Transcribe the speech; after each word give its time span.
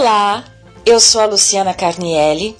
Olá, 0.00 0.42
eu 0.86 0.98
sou 0.98 1.20
a 1.20 1.26
Luciana 1.26 1.74
Carnielli 1.74 2.56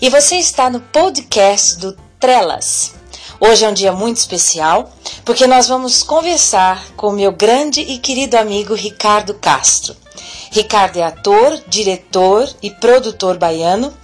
e 0.00 0.10
você 0.10 0.34
está 0.34 0.68
no 0.68 0.80
podcast 0.80 1.76
do 1.76 1.96
Trelas. 2.18 2.94
Hoje 3.38 3.64
é 3.64 3.68
um 3.68 3.72
dia 3.72 3.92
muito 3.92 4.16
especial 4.16 4.92
porque 5.24 5.46
nós 5.46 5.68
vamos 5.68 6.02
conversar 6.02 6.84
com 6.96 7.12
meu 7.12 7.30
grande 7.30 7.80
e 7.80 7.96
querido 7.98 8.36
amigo 8.36 8.74
Ricardo 8.74 9.34
Castro. 9.34 9.94
Ricardo 10.50 10.96
é 10.96 11.04
ator, 11.04 11.62
diretor 11.68 12.52
e 12.60 12.72
produtor 12.72 13.38
baiano 13.38 13.96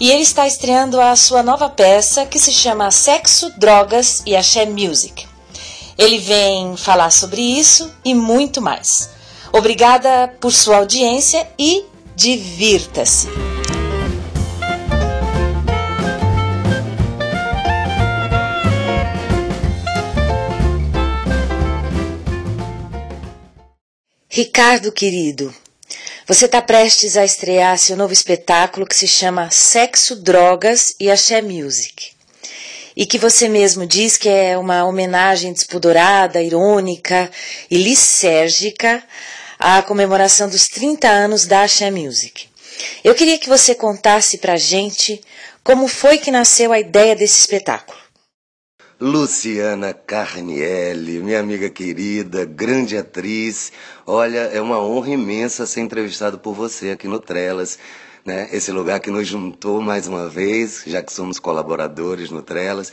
e 0.00 0.10
ele 0.10 0.22
está 0.22 0.44
estreando 0.44 1.00
a 1.00 1.14
sua 1.14 1.44
nova 1.44 1.70
peça 1.70 2.26
que 2.26 2.40
se 2.40 2.52
chama 2.52 2.90
Sexo, 2.90 3.52
Drogas 3.56 4.20
e 4.26 4.34
Axé 4.34 4.66
Music. 4.66 5.28
Ele 5.96 6.18
vem 6.18 6.76
falar 6.76 7.10
sobre 7.10 7.40
isso 7.40 7.88
e 8.04 8.12
muito 8.12 8.60
mais. 8.60 9.10
Obrigada 9.52 10.34
por 10.40 10.50
sua 10.50 10.78
audiência 10.78 11.48
e 11.56 11.91
divirta-se! 12.16 13.28
Ricardo 24.34 24.90
querido, 24.90 25.54
você 26.26 26.46
está 26.46 26.62
prestes 26.62 27.18
a 27.18 27.24
estrear 27.24 27.76
seu 27.76 27.96
novo 27.96 28.14
espetáculo 28.14 28.86
que 28.86 28.96
se 28.96 29.06
chama 29.06 29.50
Sexo, 29.50 30.16
Drogas 30.16 30.94
e 30.98 31.10
Axé 31.10 31.42
Music. 31.42 32.12
E 32.96 33.04
que 33.04 33.18
você 33.18 33.48
mesmo 33.48 33.86
diz 33.86 34.16
que 34.16 34.28
é 34.28 34.56
uma 34.56 34.84
homenagem 34.84 35.52
despudorada, 35.52 36.40
irônica 36.42 37.30
e 37.70 37.76
lisérgica 37.76 39.02
a 39.64 39.80
comemoração 39.80 40.48
dos 40.48 40.66
30 40.66 41.08
anos 41.08 41.46
da 41.46 41.62
Axé 41.62 41.88
Music. 41.88 42.48
Eu 43.04 43.14
queria 43.14 43.38
que 43.38 43.48
você 43.48 43.76
contasse 43.76 44.38
pra 44.38 44.56
gente 44.56 45.20
como 45.62 45.86
foi 45.86 46.18
que 46.18 46.32
nasceu 46.32 46.72
a 46.72 46.80
ideia 46.80 47.14
desse 47.14 47.38
espetáculo. 47.38 47.96
Luciana 49.00 49.94
Carnielli, 49.94 51.20
minha 51.20 51.38
amiga 51.38 51.70
querida, 51.70 52.44
grande 52.44 52.96
atriz. 52.96 53.72
Olha, 54.04 54.40
é 54.52 54.60
uma 54.60 54.80
honra 54.82 55.10
imensa 55.10 55.64
ser 55.64 55.80
entrevistado 55.80 56.40
por 56.40 56.54
você 56.54 56.90
aqui 56.90 57.06
no 57.06 57.20
Trelas. 57.20 57.78
Né? 58.24 58.48
Esse 58.52 58.72
lugar 58.72 58.98
que 58.98 59.12
nos 59.12 59.28
juntou 59.28 59.80
mais 59.80 60.08
uma 60.08 60.28
vez, 60.28 60.82
já 60.84 61.00
que 61.02 61.12
somos 61.12 61.38
colaboradores 61.38 62.30
no 62.30 62.42
Trelas, 62.42 62.92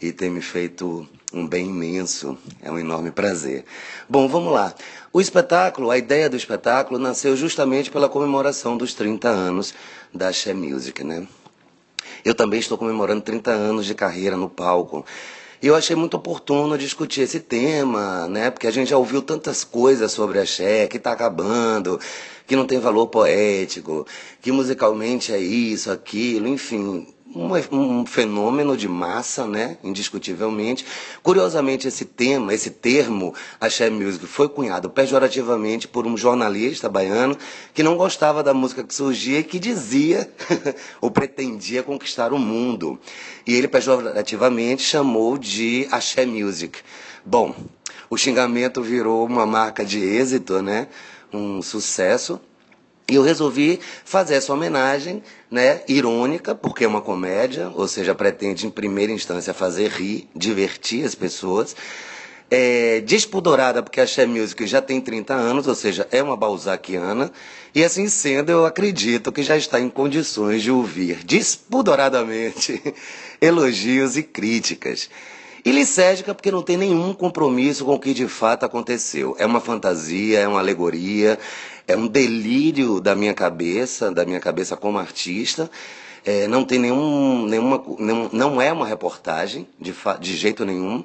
e 0.00 0.12
tem 0.12 0.30
me 0.30 0.40
feito 0.40 1.08
um 1.32 1.46
bem 1.46 1.66
imenso. 1.66 2.38
É 2.62 2.70
um 2.70 2.78
enorme 2.78 3.10
prazer. 3.10 3.64
Bom, 4.08 4.28
vamos 4.28 4.52
lá. 4.52 4.74
O 5.18 5.20
espetáculo, 5.20 5.90
a 5.90 5.98
ideia 5.98 6.30
do 6.30 6.36
espetáculo 6.36 6.96
nasceu 6.96 7.34
justamente 7.36 7.90
pela 7.90 8.08
comemoração 8.08 8.76
dos 8.76 8.94
30 8.94 9.28
anos 9.28 9.74
da 10.14 10.32
She 10.32 10.54
Music, 10.54 11.02
né? 11.02 11.26
Eu 12.24 12.36
também 12.36 12.60
estou 12.60 12.78
comemorando 12.78 13.22
30 13.22 13.50
anos 13.50 13.84
de 13.84 13.96
carreira 13.96 14.36
no 14.36 14.48
palco. 14.48 15.04
E 15.60 15.66
eu 15.66 15.74
achei 15.74 15.96
muito 15.96 16.16
oportuno 16.16 16.78
discutir 16.78 17.22
esse 17.22 17.40
tema, 17.40 18.28
né? 18.28 18.48
Porque 18.48 18.68
a 18.68 18.70
gente 18.70 18.90
já 18.90 18.96
ouviu 18.96 19.20
tantas 19.20 19.64
coisas 19.64 20.12
sobre 20.12 20.38
a 20.38 20.46
Xé, 20.46 20.86
que 20.86 20.98
está 20.98 21.10
acabando, 21.10 21.98
que 22.46 22.54
não 22.54 22.64
tem 22.64 22.78
valor 22.78 23.08
poético, 23.08 24.06
que 24.40 24.52
musicalmente 24.52 25.32
é 25.32 25.38
isso, 25.40 25.90
aquilo, 25.90 26.46
enfim 26.46 27.08
um, 27.34 28.00
um, 28.00 28.06
fenômeno 28.06 28.76
de 28.76 28.88
massa, 28.88 29.46
né? 29.46 29.78
Indiscutivelmente. 29.82 30.84
Curiosamente, 31.22 31.86
esse 31.86 32.04
tema, 32.04 32.54
esse 32.54 32.70
termo, 32.70 33.34
axé 33.60 33.90
music, 33.90 34.26
foi 34.26 34.48
cunhado 34.48 34.88
pejorativamente 34.88 35.86
por 35.86 36.06
um 36.06 36.16
jornalista 36.16 36.88
baiano 36.88 37.36
que 37.74 37.82
não 37.82 37.96
gostava 37.96 38.42
da 38.42 38.54
música 38.54 38.82
que 38.82 38.94
surgia 38.94 39.40
e 39.40 39.44
que 39.44 39.58
dizia 39.58 40.30
ou 41.00 41.10
pretendia 41.10 41.82
conquistar 41.82 42.32
o 42.32 42.38
mundo. 42.38 42.98
E 43.46 43.54
ele 43.54 43.68
pejorativamente 43.68 44.82
chamou 44.82 45.36
de 45.36 45.86
axé 45.90 46.24
music. 46.24 46.80
Bom, 47.24 47.54
o 48.08 48.16
xingamento 48.16 48.82
virou 48.82 49.26
uma 49.26 49.44
marca 49.44 49.84
de 49.84 49.98
êxito, 49.98 50.62
né? 50.62 50.88
Um 51.32 51.60
sucesso. 51.60 52.40
E 53.10 53.14
eu 53.14 53.22
resolvi 53.22 53.80
fazer 54.04 54.34
essa 54.34 54.52
homenagem, 54.52 55.22
né, 55.50 55.80
irônica, 55.88 56.54
porque 56.54 56.84
é 56.84 56.86
uma 56.86 57.00
comédia, 57.00 57.72
ou 57.74 57.88
seja, 57.88 58.14
pretende 58.14 58.66
em 58.66 58.70
primeira 58.70 59.10
instância 59.10 59.54
fazer 59.54 59.88
rir, 59.90 60.28
divertir 60.36 61.06
as 61.06 61.14
pessoas. 61.14 61.74
É, 62.50 63.00
despudorada, 63.00 63.82
porque 63.82 63.98
a 63.98 64.06
She 64.06 64.26
Music 64.26 64.66
já 64.66 64.82
tem 64.82 65.00
30 65.00 65.32
anos, 65.32 65.66
ou 65.66 65.74
seja, 65.74 66.06
é 66.10 66.22
uma 66.22 66.36
balzaquiana, 66.36 67.32
e 67.74 67.82
assim 67.82 68.08
sendo, 68.08 68.50
eu 68.50 68.66
acredito 68.66 69.32
que 69.32 69.42
já 69.42 69.56
está 69.56 69.80
em 69.80 69.88
condições 69.88 70.62
de 70.62 70.70
ouvir 70.70 71.24
despudoradamente 71.24 72.82
elogios 73.40 74.18
e 74.18 74.22
críticas. 74.22 75.08
E 75.68 75.70
licérgica 75.70 76.34
porque 76.34 76.50
não 76.50 76.62
tem 76.62 76.78
nenhum 76.78 77.12
compromisso 77.12 77.84
com 77.84 77.92
o 77.92 77.98
que 77.98 78.14
de 78.14 78.26
fato 78.26 78.64
aconteceu. 78.64 79.36
É 79.38 79.44
uma 79.44 79.60
fantasia, 79.60 80.38
é 80.38 80.48
uma 80.48 80.60
alegoria, 80.60 81.38
é 81.86 81.94
um 81.94 82.06
delírio 82.06 83.02
da 83.02 83.14
minha 83.14 83.34
cabeça, 83.34 84.10
da 84.10 84.24
minha 84.24 84.40
cabeça 84.40 84.78
como 84.78 84.98
artista. 84.98 85.70
É, 86.24 86.48
não 86.48 86.64
tem 86.64 86.78
nenhum, 86.78 87.44
nenhuma, 87.44 87.84
não, 87.98 88.30
não 88.32 88.62
é 88.62 88.72
uma 88.72 88.86
reportagem 88.86 89.68
de, 89.78 89.94
de 90.18 90.36
jeito 90.38 90.64
nenhum. 90.64 91.04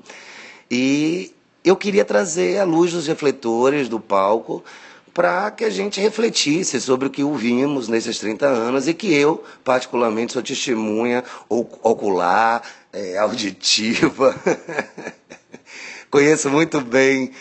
E 0.72 1.34
eu 1.62 1.76
queria 1.76 2.06
trazer 2.06 2.58
a 2.58 2.64
luz 2.64 2.94
dos 2.94 3.06
refletores 3.06 3.90
do 3.90 4.00
palco 4.00 4.64
para 5.14 5.52
que 5.52 5.66
a 5.66 5.70
gente 5.70 6.00
refletisse 6.00 6.80
sobre 6.80 7.08
o 7.08 7.12
que 7.12 7.24
ouvimos 7.24 7.90
nesses 7.90 8.18
30 8.18 8.48
anos 8.48 8.88
e 8.88 8.94
que 8.94 9.14
eu, 9.14 9.44
particularmente, 9.64 10.34
sou 10.34 10.42
testemunha 10.42 11.24
ocular, 11.50 12.64
é, 12.94 13.18
auditiva. 13.18 14.40
Conheço 16.10 16.50
muito 16.50 16.80
bem 16.80 17.32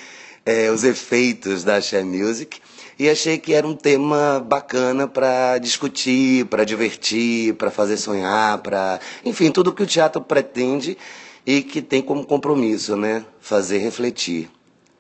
é, 0.47 0.71
os 0.71 0.83
efeitos 0.83 1.63
da 1.63 1.81
Share 1.81 2.05
Music 2.05 2.59
e 2.99 3.09
achei 3.09 3.39
que 3.39 3.53
era 3.53 3.67
um 3.67 3.77
tema 3.77 4.41
bacana 4.41 5.07
para 5.07 5.59
discutir, 5.59 6.47
para 6.47 6.65
divertir, 6.65 7.55
para 7.55 7.71
fazer 7.71 7.97
sonhar, 7.99 8.59
para, 8.59 8.99
enfim, 9.25 9.51
tudo 9.51 9.73
que 9.73 9.83
o 9.83 9.87
teatro 9.87 10.23
pretende 10.23 10.97
e 11.45 11.62
que 11.62 11.83
tem 11.83 12.01
como 12.01 12.25
compromisso, 12.25 12.97
né, 12.97 13.25
fazer 13.41 13.79
refletir. 13.79 14.51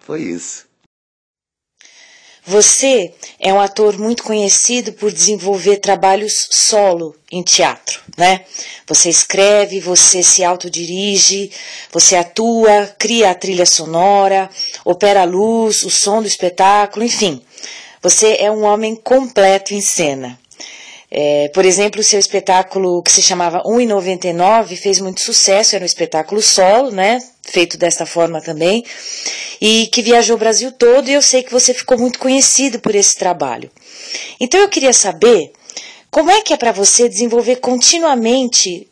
Foi 0.00 0.20
isso. 0.20 0.71
Você 2.44 3.14
é 3.38 3.54
um 3.54 3.60
ator 3.60 3.96
muito 3.96 4.24
conhecido 4.24 4.92
por 4.92 5.12
desenvolver 5.12 5.76
trabalhos 5.76 6.48
solo 6.50 7.14
em 7.30 7.40
teatro, 7.40 8.00
né? 8.16 8.44
Você 8.84 9.08
escreve, 9.08 9.78
você 9.78 10.24
se 10.24 10.42
autodirige, 10.42 11.52
você 11.92 12.16
atua, 12.16 12.92
cria 12.98 13.30
a 13.30 13.34
trilha 13.34 13.64
sonora, 13.64 14.50
opera 14.84 15.22
a 15.22 15.24
luz, 15.24 15.84
o 15.84 15.90
som 15.90 16.20
do 16.20 16.26
espetáculo, 16.26 17.04
enfim. 17.04 17.40
Você 18.02 18.36
é 18.40 18.50
um 18.50 18.64
homem 18.64 18.96
completo 18.96 19.72
em 19.72 19.80
cena. 19.80 20.36
É, 21.14 21.48
por 21.48 21.66
exemplo, 21.66 22.00
o 22.00 22.04
seu 22.04 22.18
espetáculo 22.18 23.02
que 23.02 23.12
se 23.12 23.20
chamava 23.20 23.62
1,99 23.64 24.74
fez 24.78 24.98
muito 24.98 25.20
sucesso, 25.20 25.76
era 25.76 25.84
um 25.84 25.86
espetáculo 25.86 26.40
solo, 26.40 26.90
né? 26.90 27.22
Feito 27.42 27.76
desta 27.76 28.06
forma 28.06 28.40
também, 28.40 28.82
e 29.60 29.88
que 29.88 30.00
viajou 30.00 30.36
o 30.36 30.38
Brasil 30.38 30.72
todo, 30.72 31.10
e 31.10 31.12
eu 31.12 31.20
sei 31.20 31.42
que 31.42 31.52
você 31.52 31.74
ficou 31.74 31.98
muito 31.98 32.18
conhecido 32.18 32.80
por 32.80 32.94
esse 32.94 33.14
trabalho. 33.14 33.70
Então 34.40 34.58
eu 34.58 34.70
queria 34.70 34.94
saber 34.94 35.52
como 36.10 36.30
é 36.30 36.40
que 36.40 36.54
é 36.54 36.56
para 36.56 36.72
você 36.72 37.10
desenvolver 37.10 37.56
continuamente 37.56 38.88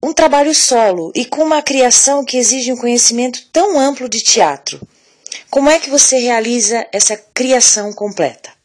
um 0.00 0.12
trabalho 0.12 0.54
solo 0.54 1.10
e 1.12 1.24
com 1.24 1.42
uma 1.42 1.60
criação 1.60 2.24
que 2.24 2.36
exige 2.36 2.72
um 2.72 2.76
conhecimento 2.76 3.40
tão 3.52 3.80
amplo 3.80 4.08
de 4.08 4.22
teatro. 4.22 4.80
Como 5.50 5.68
é 5.68 5.80
que 5.80 5.90
você 5.90 6.18
realiza 6.18 6.86
essa 6.92 7.16
criação 7.16 7.92
completa? 7.92 8.57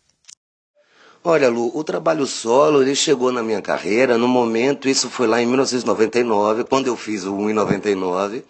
Olha, 1.25 1.47
Lu, 1.47 1.71
o 1.73 1.85
trabalho 1.85 2.25
solo 2.25 2.81
ele 2.81 2.93
chegou 2.93 3.31
na 3.31 3.41
minha 3.41 3.61
carreira 3.61 4.17
no 4.17 4.27
momento, 4.27 4.89
isso 4.89 5.09
foi 5.09 5.25
lá 5.25 5.41
em 5.41 5.45
1999, 5.45 6.65
quando 6.65 6.87
eu 6.87 6.97
fiz 6.97 7.23
o 7.23 7.31
1,99. 7.31 8.43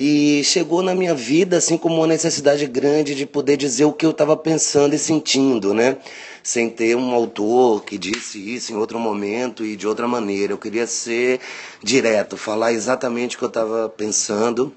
E 0.00 0.42
chegou 0.42 0.80
na 0.82 0.94
minha 0.94 1.14
vida 1.14 1.58
assim 1.58 1.76
como 1.76 1.96
uma 1.96 2.06
necessidade 2.06 2.66
grande 2.66 3.14
de 3.14 3.26
poder 3.26 3.58
dizer 3.58 3.84
o 3.84 3.92
que 3.92 4.06
eu 4.06 4.12
estava 4.12 4.34
pensando 4.38 4.94
e 4.94 4.98
sentindo, 4.98 5.74
né? 5.74 5.98
Sem 6.42 6.70
ter 6.70 6.96
um 6.96 7.12
autor 7.12 7.84
que 7.84 7.98
disse 7.98 8.38
isso 8.38 8.72
em 8.72 8.76
outro 8.76 8.98
momento 8.98 9.62
e 9.62 9.76
de 9.76 9.86
outra 9.86 10.08
maneira. 10.08 10.54
Eu 10.54 10.58
queria 10.58 10.86
ser 10.86 11.40
direto, 11.82 12.38
falar 12.38 12.72
exatamente 12.72 13.36
o 13.36 13.38
que 13.38 13.44
eu 13.44 13.48
estava 13.48 13.86
pensando 13.86 14.72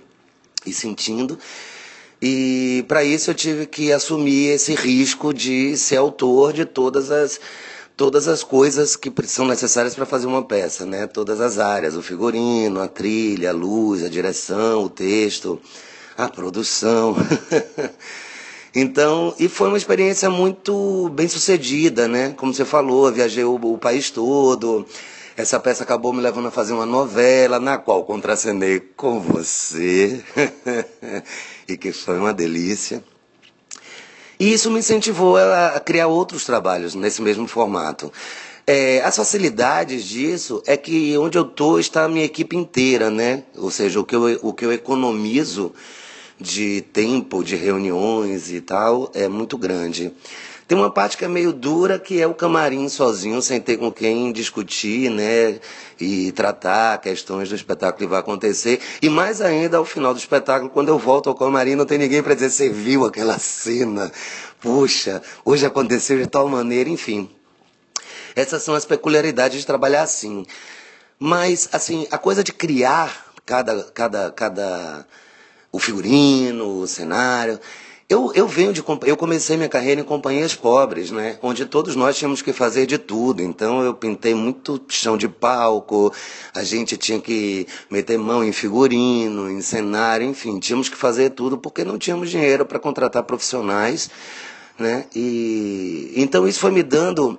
e 0.65 0.73
sentindo. 0.73 1.39
E 2.21 2.83
para 2.87 3.03
isso 3.03 3.31
eu 3.31 3.35
tive 3.35 3.65
que 3.65 3.91
assumir 3.91 4.49
esse 4.49 4.75
risco 4.75 5.33
de 5.33 5.77
ser 5.77 5.97
autor 5.97 6.51
de 6.51 6.65
todas 6.65 7.11
as 7.11 7.39
todas 7.95 8.29
as 8.29 8.43
coisas 8.43 8.95
que 8.95 9.11
são 9.25 9.45
necessárias 9.45 9.93
para 9.93 10.05
fazer 10.05 10.25
uma 10.25 10.41
peça, 10.41 10.85
né? 10.85 11.05
Todas 11.05 11.41
as 11.41 11.59
áreas, 11.59 11.97
o 11.97 12.01
figurino, 12.01 12.81
a 12.81 12.87
trilha, 12.87 13.49
a 13.49 13.53
luz, 13.53 14.03
a 14.03 14.07
direção, 14.07 14.85
o 14.85 14.89
texto, 14.89 15.59
a 16.17 16.27
produção. 16.29 17.15
Então, 18.73 19.33
e 19.39 19.49
foi 19.49 19.67
uma 19.67 19.77
experiência 19.77 20.29
muito 20.29 21.09
bem 21.09 21.27
sucedida, 21.27 22.07
né? 22.07 22.35
Como 22.37 22.53
você 22.53 22.63
falou, 22.63 23.11
viajei 23.11 23.43
o, 23.43 23.55
o 23.55 23.77
país 23.79 24.11
todo. 24.11 24.85
Essa 25.39 25.57
peça 25.57 25.83
acabou 25.83 26.11
me 26.11 26.21
levando 26.21 26.49
a 26.49 26.51
fazer 26.51 26.73
uma 26.73 26.85
novela, 26.85 27.61
na 27.61 27.77
qual 27.77 28.03
contracenei 28.03 28.81
com 28.81 29.21
você, 29.21 30.21
e 31.65 31.77
que 31.77 31.93
foi 31.93 32.19
uma 32.19 32.33
delícia. 32.33 33.01
E 34.37 34.51
isso 34.51 34.69
me 34.69 34.79
incentivou 34.79 35.37
a 35.37 35.79
criar 35.79 36.07
outros 36.07 36.43
trabalhos 36.43 36.93
nesse 36.93 37.21
mesmo 37.21 37.47
formato. 37.47 38.11
É, 38.67 39.01
as 39.01 39.15
facilidades 39.15 40.03
disso 40.03 40.61
é 40.67 40.75
que 40.75 41.17
onde 41.17 41.37
eu 41.37 41.43
estou 41.43 41.79
está 41.79 42.03
a 42.03 42.09
minha 42.09 42.25
equipe 42.25 42.57
inteira, 42.57 43.09
né? 43.09 43.43
Ou 43.55 43.71
seja, 43.71 43.97
o 43.97 44.03
que 44.03 44.17
eu, 44.17 44.39
o 44.41 44.51
que 44.51 44.65
eu 44.65 44.73
economizo 44.73 45.71
de 46.37 46.81
tempo, 46.91 47.45
de 47.45 47.55
reuniões 47.55 48.51
e 48.51 48.59
tal, 48.59 49.09
é 49.13 49.29
muito 49.29 49.57
grande. 49.57 50.11
Tem 50.69 50.77
uma 50.77 50.91
parte 50.91 51.17
que 51.17 51.25
é 51.25 51.27
meio 51.27 51.51
dura, 51.51 51.97
que 51.97 52.21
é 52.21 52.27
o 52.27 52.33
camarim 52.35 52.87
sozinho, 52.89 53.41
sem 53.41 53.59
ter 53.59 53.77
com 53.77 53.91
quem 53.91 54.31
discutir, 54.31 55.09
né? 55.09 55.59
E 55.99 56.31
tratar 56.33 56.99
questões 56.99 57.49
do 57.49 57.55
espetáculo 57.55 57.97
que 57.97 58.05
vai 58.05 58.19
acontecer. 58.19 58.79
E 59.01 59.09
mais 59.09 59.41
ainda 59.41 59.77
ao 59.77 59.83
final 59.83 60.13
do 60.13 60.19
espetáculo, 60.19 60.69
quando 60.69 60.89
eu 60.89 60.99
volto 60.99 61.27
ao 61.27 61.33
camarim, 61.33 61.73
não 61.73 61.87
tem 61.87 61.97
ninguém 61.97 62.21
para 62.21 62.35
dizer, 62.35 62.51
você 62.51 62.69
viu 62.69 63.03
aquela 63.03 63.39
cena? 63.39 64.11
Puxa, 64.61 65.23
hoje 65.43 65.65
aconteceu 65.65 66.19
de 66.19 66.27
tal 66.27 66.47
maneira, 66.47 66.87
enfim. 66.87 67.27
Essas 68.35 68.61
são 68.61 68.75
as 68.75 68.85
peculiaridades 68.85 69.61
de 69.61 69.65
trabalhar 69.65 70.03
assim. 70.03 70.45
Mas, 71.17 71.67
assim, 71.71 72.05
a 72.11 72.17
coisa 72.19 72.43
de 72.43 72.53
criar 72.53 73.25
cada, 73.43 73.85
cada, 73.85 74.29
cada, 74.29 75.03
o 75.71 75.79
figurino, 75.79 76.81
o 76.81 76.87
cenário, 76.87 77.59
eu, 78.09 78.31
eu 78.33 78.47
venho 78.47 78.73
de 78.73 78.83
eu 79.05 79.15
comecei 79.15 79.55
minha 79.55 79.69
carreira 79.69 80.01
em 80.01 80.03
companhias 80.03 80.55
pobres, 80.55 81.11
né? 81.11 81.37
Onde 81.43 81.63
todos 81.67 81.95
nós 81.95 82.17
tínhamos 82.17 82.41
que 82.41 82.51
fazer 82.51 82.87
de 82.87 82.97
tudo. 82.97 83.43
Então 83.43 83.83
eu 83.83 83.93
pintei 83.93 84.33
muito 84.33 84.81
chão 84.89 85.15
de 85.15 85.29
palco, 85.29 86.11
a 86.51 86.63
gente 86.63 86.97
tinha 86.97 87.21
que 87.21 87.67
meter 87.87 88.17
mão 88.17 88.43
em 88.43 88.51
figurino, 88.51 89.47
em 89.51 89.61
cenário, 89.61 90.25
enfim, 90.27 90.57
tínhamos 90.57 90.89
que 90.89 90.97
fazer 90.97 91.29
tudo 91.29 91.55
porque 91.55 91.83
não 91.83 91.99
tínhamos 91.99 92.31
dinheiro 92.31 92.65
para 92.65 92.79
contratar 92.79 93.21
profissionais, 93.21 94.09
né? 94.79 95.05
E 95.15 96.11
então 96.15 96.47
isso 96.47 96.59
foi 96.59 96.71
me 96.71 96.81
dando 96.81 97.37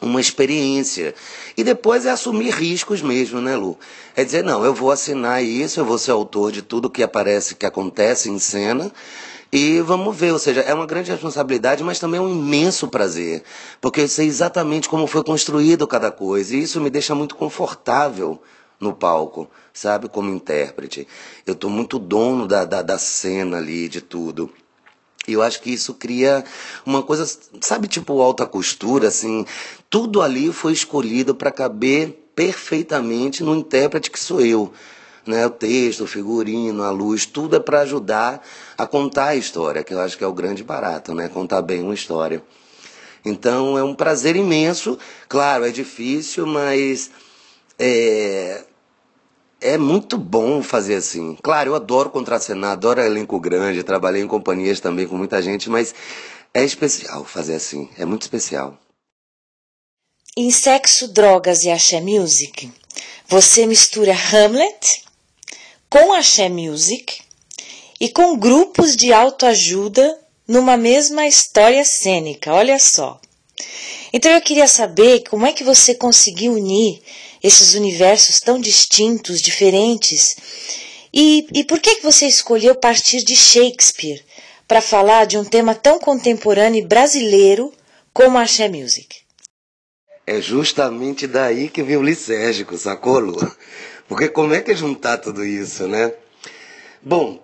uma 0.00 0.20
experiência. 0.20 1.12
E 1.56 1.64
depois 1.64 2.06
é 2.06 2.10
assumir 2.10 2.54
riscos 2.54 3.02
mesmo, 3.02 3.40
né, 3.40 3.56
Lu? 3.56 3.76
É 4.14 4.24
dizer, 4.24 4.44
não, 4.44 4.64
eu 4.64 4.72
vou 4.72 4.92
assinar 4.92 5.42
isso, 5.42 5.80
eu 5.80 5.84
vou 5.84 5.98
ser 5.98 6.12
autor 6.12 6.52
de 6.52 6.62
tudo 6.62 6.88
que 6.88 7.02
aparece, 7.02 7.56
que 7.56 7.66
acontece 7.66 8.30
em 8.30 8.38
cena, 8.38 8.92
e 9.50 9.80
vamos 9.80 10.14
ver, 10.14 10.32
ou 10.32 10.38
seja, 10.38 10.60
é 10.60 10.74
uma 10.74 10.86
grande 10.86 11.10
responsabilidade, 11.10 11.82
mas 11.82 11.98
também 11.98 12.18
é 12.18 12.22
um 12.22 12.30
imenso 12.30 12.86
prazer, 12.88 13.42
porque 13.80 14.02
eu 14.02 14.08
sei 14.08 14.26
exatamente 14.26 14.88
como 14.88 15.06
foi 15.06 15.24
construído 15.24 15.86
cada 15.86 16.10
coisa, 16.10 16.54
e 16.54 16.62
isso 16.62 16.80
me 16.80 16.90
deixa 16.90 17.14
muito 17.14 17.34
confortável 17.34 18.42
no 18.78 18.92
palco, 18.92 19.48
sabe, 19.72 20.08
como 20.08 20.30
intérprete. 20.30 21.08
Eu 21.46 21.54
estou 21.54 21.70
muito 21.70 21.98
dono 21.98 22.46
da, 22.46 22.64
da, 22.64 22.82
da 22.82 22.98
cena 22.98 23.56
ali, 23.56 23.88
de 23.88 24.02
tudo. 24.02 24.52
E 25.26 25.32
eu 25.32 25.42
acho 25.42 25.60
que 25.62 25.70
isso 25.70 25.94
cria 25.94 26.44
uma 26.84 27.02
coisa, 27.02 27.26
sabe, 27.60 27.88
tipo 27.88 28.20
alta 28.20 28.46
costura, 28.46 29.08
assim, 29.08 29.46
tudo 29.88 30.20
ali 30.20 30.52
foi 30.52 30.72
escolhido 30.72 31.34
para 31.34 31.50
caber 31.50 32.30
perfeitamente 32.34 33.42
no 33.42 33.56
intérprete 33.56 34.10
que 34.10 34.20
sou 34.20 34.40
eu 34.40 34.72
né? 35.26 35.46
O 35.46 35.50
texto, 35.50 36.04
o 36.04 36.06
figurino, 36.06 36.82
a 36.82 36.90
luz, 36.90 37.26
tudo 37.26 37.56
é 37.56 37.60
para 37.60 37.80
ajudar 37.80 38.42
a 38.76 38.86
contar 38.86 39.28
a 39.28 39.36
história, 39.36 39.84
que 39.84 39.94
eu 39.94 40.00
acho 40.00 40.16
que 40.16 40.24
é 40.24 40.26
o 40.26 40.32
grande 40.32 40.64
barato, 40.64 41.14
né? 41.14 41.28
Contar 41.28 41.62
bem 41.62 41.82
uma 41.82 41.94
história. 41.94 42.42
Então 43.24 43.76
é 43.78 43.82
um 43.82 43.94
prazer 43.94 44.36
imenso. 44.36 44.98
Claro, 45.28 45.64
é 45.64 45.70
difícil, 45.70 46.46
mas 46.46 47.10
é, 47.78 48.64
é 49.60 49.76
muito 49.76 50.16
bom 50.16 50.62
fazer 50.62 50.96
assim. 50.96 51.36
Claro, 51.42 51.70
eu 51.70 51.74
adoro 51.74 52.10
contracenar, 52.10 52.72
adoro 52.72 53.00
elenco 53.00 53.38
grande, 53.40 53.82
trabalhei 53.82 54.22
em 54.22 54.28
companhias 54.28 54.80
também 54.80 55.06
com 55.06 55.16
muita 55.16 55.42
gente, 55.42 55.68
mas 55.68 55.94
é 56.54 56.64
especial 56.64 57.24
fazer 57.24 57.54
assim, 57.54 57.88
é 57.98 58.04
muito 58.04 58.22
especial. 58.22 58.78
Em 60.36 60.50
Sexo, 60.50 61.08
Drogas 61.08 61.64
e 61.64 61.70
Axé 61.70 62.00
Music, 62.00 62.72
você 63.26 63.66
mistura 63.66 64.12
Hamlet 64.12 65.04
com 65.90 66.12
axé 66.12 66.48
music 66.48 67.20
e 68.00 68.08
com 68.08 68.36
grupos 68.36 68.96
de 68.96 69.12
autoajuda 69.12 70.18
numa 70.46 70.76
mesma 70.76 71.26
história 71.26 71.84
cênica. 71.84 72.52
Olha 72.52 72.78
só. 72.78 73.20
Então 74.12 74.30
eu 74.32 74.40
queria 74.40 74.68
saber 74.68 75.24
como 75.28 75.46
é 75.46 75.52
que 75.52 75.64
você 75.64 75.94
conseguiu 75.94 76.52
unir 76.52 77.02
esses 77.42 77.74
universos 77.74 78.40
tão 78.40 78.58
distintos, 78.60 79.40
diferentes, 79.40 80.36
e, 81.12 81.46
e 81.52 81.64
por 81.64 81.80
que, 81.80 81.96
que 81.96 82.02
você 82.02 82.26
escolheu 82.26 82.74
partir 82.74 83.22
de 83.22 83.34
Shakespeare 83.34 84.22
para 84.66 84.82
falar 84.82 85.24
de 85.24 85.38
um 85.38 85.44
tema 85.44 85.74
tão 85.74 85.98
contemporâneo 85.98 86.80
e 86.80 86.86
brasileiro 86.86 87.72
como 88.12 88.36
a 88.38 88.42
Axé 88.42 88.68
Music? 88.68 89.16
É 90.26 90.40
justamente 90.40 91.26
daí 91.26 91.68
que 91.70 91.82
vem 91.82 91.96
o 91.96 92.02
lisérgico, 92.02 92.76
sacou? 92.76 93.22
Porque 94.08 94.28
como 94.28 94.54
é 94.54 94.62
que 94.62 94.72
é 94.72 94.74
juntar 94.74 95.18
tudo 95.18 95.44
isso, 95.44 95.86
né? 95.86 96.12
Bom, 97.02 97.40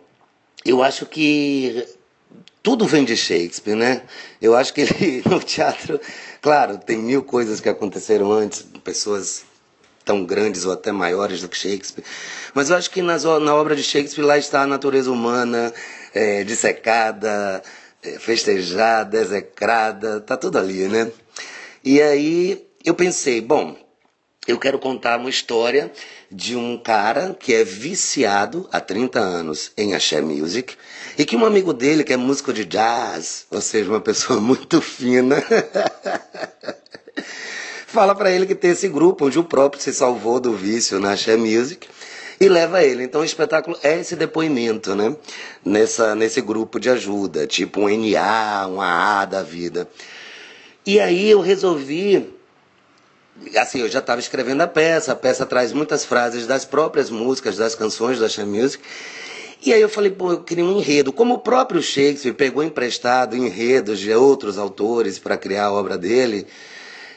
eu 0.64 0.82
acho 0.82 1.04
que 1.04 1.86
tudo 2.62 2.86
vem 2.86 3.04
de 3.04 3.14
Shakespeare, 3.14 3.76
né? 3.76 4.02
Eu 4.40 4.56
acho 4.56 4.72
que 4.72 4.80
ele, 4.80 5.22
no 5.28 5.38
teatro, 5.38 6.00
claro, 6.40 6.78
tem 6.78 6.96
mil 6.96 7.22
coisas 7.22 7.60
que 7.60 7.68
aconteceram 7.68 8.32
antes, 8.32 8.64
pessoas 8.82 9.44
tão 10.04 10.24
grandes 10.24 10.64
ou 10.64 10.72
até 10.72 10.90
maiores 10.90 11.42
do 11.42 11.48
que 11.48 11.56
Shakespeare, 11.56 12.04
mas 12.52 12.70
eu 12.70 12.76
acho 12.76 12.90
que 12.90 13.00
nas, 13.02 13.24
na 13.24 13.54
obra 13.54 13.76
de 13.76 13.82
Shakespeare 13.82 14.24
lá 14.24 14.36
está 14.36 14.62
a 14.62 14.66
natureza 14.66 15.10
humana 15.10 15.72
é, 16.14 16.44
dissecada, 16.44 17.62
é, 18.02 18.18
festejada, 18.18 19.20
execrada, 19.20 20.20
tá 20.20 20.36
tudo 20.36 20.58
ali, 20.58 20.88
né? 20.88 21.10
E 21.82 22.00
aí 22.00 22.66
eu 22.84 22.94
pensei, 22.94 23.40
bom, 23.40 23.76
eu 24.46 24.58
quero 24.58 24.78
contar 24.78 25.18
uma 25.18 25.30
história 25.30 25.90
de 26.30 26.56
um 26.56 26.76
cara 26.76 27.34
que 27.38 27.54
é 27.54 27.64
viciado 27.64 28.68
há 28.70 28.80
30 28.80 29.18
anos 29.18 29.72
em 29.76 29.94
axé 29.94 30.20
music 30.20 30.76
e 31.16 31.24
que 31.24 31.36
um 31.36 31.46
amigo 31.46 31.72
dele, 31.72 32.04
que 32.04 32.12
é 32.12 32.16
músico 32.16 32.52
de 32.52 32.64
jazz, 32.64 33.46
ou 33.50 33.60
seja, 33.60 33.88
uma 33.88 34.00
pessoa 34.00 34.38
muito 34.40 34.80
fina, 34.80 35.42
fala 37.86 38.14
para 38.14 38.30
ele 38.30 38.46
que 38.46 38.54
tem 38.54 38.72
esse 38.72 38.88
grupo 38.88 39.26
onde 39.26 39.38
o 39.38 39.44
próprio 39.44 39.80
se 39.80 39.94
salvou 39.94 40.38
do 40.38 40.52
vício 40.52 41.00
na 41.00 41.12
axé 41.12 41.36
music 41.36 41.88
e 42.40 42.48
leva 42.48 42.82
ele. 42.82 43.04
Então 43.04 43.22
o 43.22 43.24
espetáculo 43.24 43.78
é 43.82 44.00
esse 44.00 44.16
depoimento, 44.16 44.94
né? 44.94 45.16
Nessa, 45.64 46.14
nesse 46.14 46.40
grupo 46.40 46.78
de 46.78 46.90
ajuda, 46.90 47.46
tipo 47.46 47.80
um 47.80 47.88
NA, 47.88 48.66
um 48.66 48.80
AA 48.80 49.24
da 49.24 49.42
vida. 49.42 49.88
E 50.84 51.00
aí 51.00 51.30
eu 51.30 51.40
resolvi 51.40 52.34
assim, 53.56 53.80
eu 53.80 53.88
já 53.88 53.98
estava 53.98 54.20
escrevendo 54.20 54.60
a 54.62 54.66
peça, 54.66 55.12
a 55.12 55.16
peça 55.16 55.44
traz 55.46 55.72
muitas 55.72 56.04
frases 56.04 56.46
das 56.46 56.64
próprias 56.64 57.10
músicas, 57.10 57.56
das 57.56 57.74
canções 57.74 58.18
da 58.18 58.28
Sham 58.28 58.46
Music. 58.46 58.82
E 59.64 59.72
aí 59.72 59.80
eu 59.80 59.88
falei, 59.88 60.10
pô, 60.10 60.32
eu 60.32 60.42
queria 60.42 60.64
um 60.64 60.78
enredo. 60.78 61.12
Como 61.12 61.34
o 61.34 61.38
próprio 61.38 61.82
Shakespeare 61.82 62.34
pegou 62.34 62.62
emprestado 62.62 63.36
enredos 63.36 63.98
de 63.98 64.12
outros 64.12 64.58
autores 64.58 65.18
para 65.18 65.36
criar 65.36 65.66
a 65.66 65.72
obra 65.72 65.96
dele, 65.96 66.46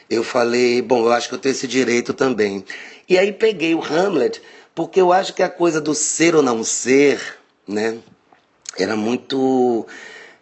eu 0.08 0.24
falei, 0.24 0.80
bom, 0.80 1.04
eu 1.04 1.12
acho 1.12 1.28
que 1.28 1.34
eu 1.34 1.38
tenho 1.38 1.52
esse 1.52 1.66
direito 1.66 2.14
também. 2.14 2.64
E 3.08 3.18
aí 3.18 3.32
peguei 3.32 3.74
o 3.74 3.84
Hamlet, 3.84 4.40
porque 4.74 5.00
eu 5.00 5.12
acho 5.12 5.34
que 5.34 5.42
a 5.42 5.48
coisa 5.48 5.80
do 5.80 5.94
ser 5.94 6.34
ou 6.34 6.42
não 6.42 6.64
ser, 6.64 7.20
né, 7.66 7.98
era 8.78 8.96
muito 8.96 9.86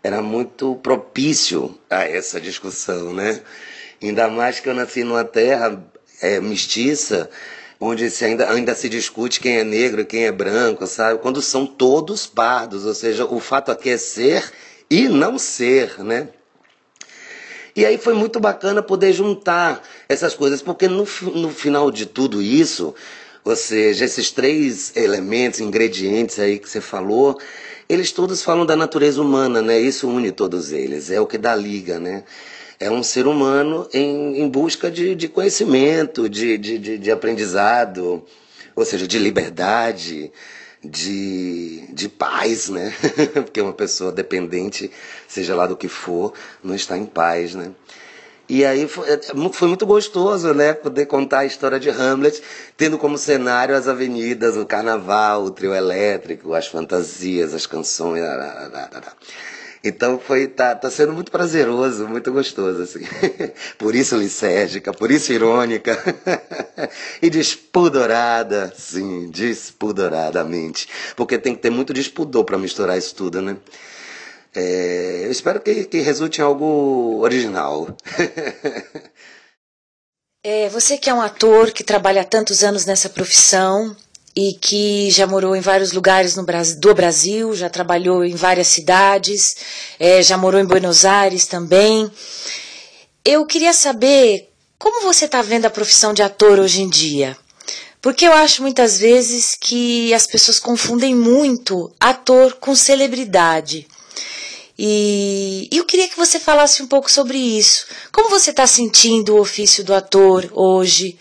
era 0.02 0.22
muito 0.22 0.76
propício 0.76 1.76
a 1.90 2.04
essa 2.04 2.40
discussão, 2.40 3.12
né? 3.12 3.42
Ainda 4.02 4.28
mais 4.28 4.60
que 4.60 4.68
eu 4.68 4.74
nasci 4.74 5.02
numa 5.04 5.24
terra 5.24 5.82
é, 6.20 6.40
mestiça, 6.40 7.30
onde 7.80 8.10
se 8.10 8.24
ainda, 8.24 8.50
ainda 8.50 8.74
se 8.74 8.88
discute 8.88 9.40
quem 9.40 9.58
é 9.58 9.64
negro 9.64 10.00
e 10.00 10.04
quem 10.04 10.26
é 10.26 10.32
branco, 10.32 10.86
sabe? 10.86 11.20
Quando 11.20 11.42
são 11.42 11.66
todos 11.66 12.26
pardos, 12.26 12.84
ou 12.84 12.94
seja, 12.94 13.24
o 13.24 13.40
fato 13.40 13.70
aqui 13.70 13.90
é 13.90 13.98
ser 13.98 14.50
e 14.90 15.08
não 15.08 15.38
ser, 15.38 16.02
né? 16.02 16.28
E 17.74 17.84
aí 17.84 17.98
foi 17.98 18.14
muito 18.14 18.40
bacana 18.40 18.82
poder 18.82 19.12
juntar 19.12 19.82
essas 20.08 20.34
coisas, 20.34 20.62
porque 20.62 20.88
no, 20.88 21.06
no 21.34 21.50
final 21.50 21.90
de 21.90 22.06
tudo 22.06 22.40
isso, 22.40 22.94
ou 23.44 23.54
seja, 23.54 24.06
esses 24.06 24.30
três 24.30 24.96
elementos, 24.96 25.60
ingredientes 25.60 26.38
aí 26.38 26.58
que 26.58 26.68
você 26.68 26.80
falou, 26.80 27.38
eles 27.86 28.12
todos 28.12 28.42
falam 28.42 28.64
da 28.64 28.74
natureza 28.74 29.20
humana, 29.20 29.60
né? 29.60 29.78
Isso 29.78 30.08
une 30.08 30.32
todos 30.32 30.72
eles, 30.72 31.10
é 31.10 31.20
o 31.20 31.26
que 31.26 31.36
dá 31.36 31.54
liga, 31.54 32.00
né? 32.00 32.24
É 32.78 32.90
um 32.90 33.02
ser 33.02 33.26
humano 33.26 33.88
em, 33.92 34.40
em 34.40 34.48
busca 34.48 34.90
de, 34.90 35.14
de 35.14 35.28
conhecimento, 35.28 36.28
de, 36.28 36.58
de, 36.58 36.98
de, 36.98 37.10
aprendizado, 37.10 38.24
ou 38.74 38.84
seja, 38.84 39.06
de 39.06 39.18
liberdade, 39.18 40.30
de, 40.84 41.84
de 41.92 42.08
paz, 42.08 42.68
né? 42.68 42.92
Porque 43.34 43.60
uma 43.60 43.72
pessoa 43.72 44.12
dependente, 44.12 44.90
seja 45.26 45.54
lá 45.54 45.66
do 45.66 45.76
que 45.76 45.88
for, 45.88 46.32
não 46.62 46.74
está 46.74 46.96
em 46.96 47.06
paz, 47.06 47.54
né? 47.54 47.72
E 48.48 48.64
aí 48.64 48.86
foi, 48.86 49.08
é, 49.08 49.20
foi, 49.52 49.66
muito 49.66 49.84
gostoso, 49.84 50.54
né? 50.54 50.72
Poder 50.72 51.06
contar 51.06 51.40
a 51.40 51.44
história 51.44 51.80
de 51.80 51.90
Hamlet, 51.90 52.40
tendo 52.76 52.96
como 52.96 53.18
cenário 53.18 53.74
as 53.74 53.88
avenidas, 53.88 54.56
o 54.56 54.64
carnaval, 54.64 55.44
o 55.44 55.50
trio 55.50 55.74
elétrico, 55.74 56.54
as 56.54 56.68
fantasias, 56.68 57.54
as 57.54 57.66
canções. 57.66 58.22
Então 59.88 60.18
foi 60.18 60.48
tá, 60.48 60.74
tá 60.74 60.90
sendo 60.90 61.12
muito 61.12 61.30
prazeroso, 61.30 62.08
muito 62.08 62.32
gostoso 62.32 62.82
assim. 62.82 63.00
por 63.78 63.94
isso 63.94 64.16
licérgica, 64.16 64.92
por 64.92 65.10
isso 65.12 65.32
irônica 65.32 65.96
e 67.22 67.30
despudorada, 67.30 68.72
sim, 68.76 69.30
despudoradamente, 69.30 70.88
porque 71.14 71.38
tem 71.38 71.54
que 71.54 71.62
ter 71.62 71.70
muito 71.70 71.92
despudor 71.92 72.44
para 72.44 72.58
misturar 72.58 72.98
isso 72.98 73.14
tudo, 73.14 73.40
né? 73.40 73.56
É, 74.54 75.22
eu 75.26 75.30
espero 75.30 75.60
que, 75.60 75.84
que 75.84 76.00
resulte 76.00 76.40
em 76.40 76.44
algo 76.44 77.20
original. 77.20 77.94
é, 80.42 80.68
você 80.70 80.96
que 80.98 81.10
é 81.10 81.14
um 81.14 81.20
ator 81.20 81.70
que 81.70 81.84
trabalha 81.84 82.22
há 82.22 82.24
tantos 82.24 82.64
anos 82.64 82.86
nessa 82.86 83.10
profissão, 83.10 83.94
e 84.36 84.52
que 84.52 85.10
já 85.10 85.26
morou 85.26 85.56
em 85.56 85.62
vários 85.62 85.92
lugares 85.92 86.36
Brasil, 86.36 86.78
do 86.78 86.94
Brasil, 86.94 87.56
já 87.56 87.70
trabalhou 87.70 88.22
em 88.22 88.34
várias 88.34 88.66
cidades, 88.66 89.56
é, 89.98 90.22
já 90.22 90.36
morou 90.36 90.60
em 90.60 90.66
Buenos 90.66 91.06
Aires 91.06 91.46
também. 91.46 92.10
Eu 93.24 93.46
queria 93.46 93.72
saber 93.72 94.52
como 94.78 95.02
você 95.02 95.24
está 95.24 95.40
vendo 95.40 95.64
a 95.64 95.70
profissão 95.70 96.12
de 96.12 96.22
ator 96.22 96.60
hoje 96.60 96.82
em 96.82 96.88
dia. 96.90 97.34
Porque 98.02 98.26
eu 98.26 98.32
acho 98.32 98.62
muitas 98.62 98.98
vezes 98.98 99.56
que 99.58 100.12
as 100.12 100.26
pessoas 100.26 100.58
confundem 100.58 101.14
muito 101.14 101.90
ator 101.98 102.52
com 102.54 102.76
celebridade. 102.76 103.88
E 104.78 105.66
eu 105.72 105.86
queria 105.86 106.08
que 106.08 106.16
você 106.16 106.38
falasse 106.38 106.82
um 106.82 106.86
pouco 106.86 107.10
sobre 107.10 107.38
isso. 107.38 107.86
Como 108.12 108.28
você 108.28 108.50
está 108.50 108.66
sentindo 108.66 109.34
o 109.34 109.40
ofício 109.40 109.82
do 109.82 109.94
ator 109.94 110.48
hoje? 110.52 111.18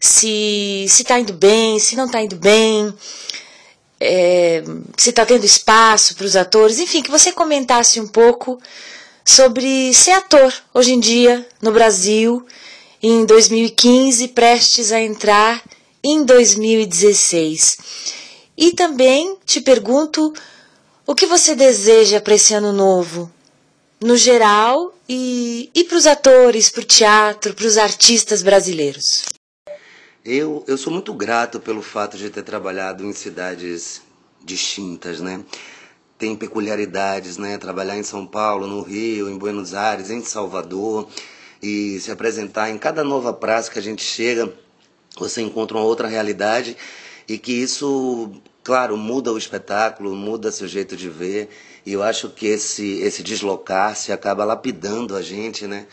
Se 0.00 0.84
está 0.84 1.18
indo 1.18 1.32
bem, 1.32 1.78
se 1.78 1.96
não 1.96 2.06
está 2.06 2.22
indo 2.22 2.36
bem, 2.36 2.94
é, 4.00 4.62
se 4.96 5.10
está 5.10 5.26
tendo 5.26 5.44
espaço 5.44 6.14
para 6.14 6.26
os 6.26 6.36
atores, 6.36 6.78
enfim, 6.78 7.02
que 7.02 7.10
você 7.10 7.32
comentasse 7.32 8.00
um 8.00 8.06
pouco 8.06 8.60
sobre 9.24 9.92
ser 9.92 10.12
ator 10.12 10.52
hoje 10.72 10.92
em 10.92 11.00
dia 11.00 11.46
no 11.60 11.72
Brasil, 11.72 12.46
em 13.02 13.24
2015, 13.24 14.28
prestes 14.28 14.92
a 14.92 15.00
entrar 15.00 15.62
em 16.02 16.24
2016. 16.24 17.78
E 18.56 18.72
também 18.72 19.36
te 19.44 19.60
pergunto 19.60 20.32
o 21.06 21.14
que 21.14 21.26
você 21.26 21.54
deseja 21.54 22.20
para 22.20 22.34
esse 22.34 22.54
ano 22.54 22.72
novo, 22.72 23.30
no 24.00 24.16
geral, 24.16 24.94
e, 25.08 25.70
e 25.74 25.84
para 25.84 25.96
os 25.96 26.06
atores, 26.06 26.68
para 26.68 26.82
o 26.82 26.84
teatro, 26.84 27.54
para 27.54 27.66
os 27.66 27.78
artistas 27.78 28.42
brasileiros. 28.42 29.24
Eu, 30.24 30.64
eu 30.66 30.76
sou 30.76 30.92
muito 30.92 31.14
grato 31.14 31.60
pelo 31.60 31.80
fato 31.80 32.18
de 32.18 32.28
ter 32.28 32.42
trabalhado 32.42 33.06
em 33.06 33.12
cidades 33.12 34.02
distintas, 34.44 35.20
né? 35.20 35.44
Tem 36.18 36.34
peculiaridades, 36.34 37.38
né? 37.38 37.56
Trabalhar 37.56 37.96
em 37.96 38.02
São 38.02 38.26
Paulo, 38.26 38.66
no 38.66 38.82
Rio, 38.82 39.30
em 39.30 39.38
Buenos 39.38 39.74
Aires, 39.74 40.10
em 40.10 40.22
Salvador 40.22 41.08
e 41.62 42.00
se 42.00 42.10
apresentar 42.10 42.68
em 42.68 42.78
cada 42.78 43.04
nova 43.04 43.32
praça 43.32 43.70
que 43.70 43.78
a 43.78 43.82
gente 43.82 44.02
chega, 44.02 44.52
você 45.16 45.40
encontra 45.40 45.76
uma 45.76 45.86
outra 45.86 46.08
realidade 46.08 46.76
e 47.28 47.38
que 47.38 47.52
isso, 47.52 48.32
claro, 48.64 48.96
muda 48.96 49.32
o 49.32 49.38
espetáculo, 49.38 50.16
muda 50.16 50.50
seu 50.50 50.66
jeito 50.66 50.96
de 50.96 51.08
ver. 51.08 51.48
E 51.86 51.92
eu 51.92 52.02
acho 52.02 52.28
que 52.30 52.46
esse 52.46 53.00
esse 53.00 53.22
deslocar-se 53.22 54.12
acaba 54.12 54.44
lapidando 54.44 55.14
a 55.14 55.22
gente, 55.22 55.66
né? 55.66 55.86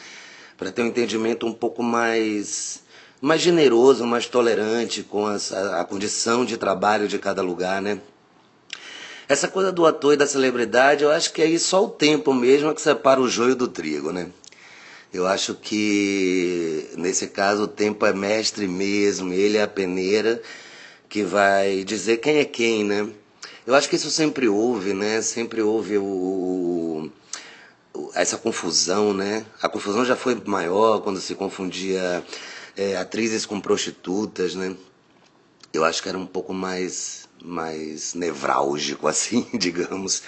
Para 0.57 0.71
ter 0.71 0.81
um 0.81 0.87
entendimento 0.87 1.45
um 1.45 1.53
pouco 1.53 1.83
mais 1.83 2.84
mais 3.21 3.41
generoso, 3.41 4.05
mais 4.05 4.27
tolerante 4.27 5.03
com 5.03 5.25
a, 5.25 5.35
a 5.79 5.83
condição 5.83 6.45
de 6.45 6.57
trabalho 6.57 7.07
de 7.07 7.17
cada 7.17 7.41
lugar, 7.41 7.81
né? 7.81 7.99
Essa 9.27 9.47
coisa 9.47 9.71
do 9.71 9.85
ator 9.85 10.13
e 10.13 10.17
da 10.17 10.27
celebridade, 10.27 11.03
eu 11.03 11.09
acho 11.09 11.33
que 11.33 11.41
aí 11.41 11.57
só 11.57 11.83
o 11.83 11.89
tempo 11.89 12.33
mesmo 12.33 12.69
é 12.69 12.73
que 12.73 12.81
separa 12.81 13.19
o 13.19 13.27
joio 13.27 13.55
do 13.55 13.67
trigo, 13.67 14.11
né? 14.11 14.29
Eu 15.11 15.25
acho 15.25 15.55
que 15.55 16.89
nesse 16.97 17.27
caso 17.27 17.63
o 17.63 17.67
tempo 17.67 18.05
é 18.05 18.13
mestre 18.13 18.67
mesmo, 18.67 19.33
ele 19.33 19.57
é 19.57 19.63
a 19.63 19.67
peneira 19.67 20.41
que 21.09 21.23
vai 21.23 21.83
dizer 21.83 22.17
quem 22.17 22.37
é 22.37 22.45
quem, 22.45 22.83
né? 22.83 23.09
Eu 23.65 23.73
acho 23.73 23.89
que 23.89 23.95
isso 23.95 24.11
sempre 24.11 24.47
houve, 24.47 24.93
né? 24.93 25.21
Sempre 25.21 25.61
houve 25.61 25.97
o, 25.97 26.03
o 26.03 27.11
essa 28.13 28.37
confusão, 28.37 29.13
né? 29.13 29.45
A 29.61 29.69
confusão 29.69 30.05
já 30.05 30.15
foi 30.15 30.39
maior 30.45 31.01
quando 31.01 31.19
se 31.19 31.33
confundia 31.33 32.23
é, 32.77 32.97
atrizes 32.97 33.45
com 33.45 33.59
prostitutas, 33.59 34.55
né? 34.55 34.75
Eu 35.73 35.83
acho 35.83 36.01
que 36.01 36.09
era 36.09 36.17
um 36.17 36.25
pouco 36.25 36.53
mais, 36.53 37.27
mais 37.43 38.13
nevrálgico, 38.13 39.07
assim, 39.09 39.47
digamos. 39.53 40.23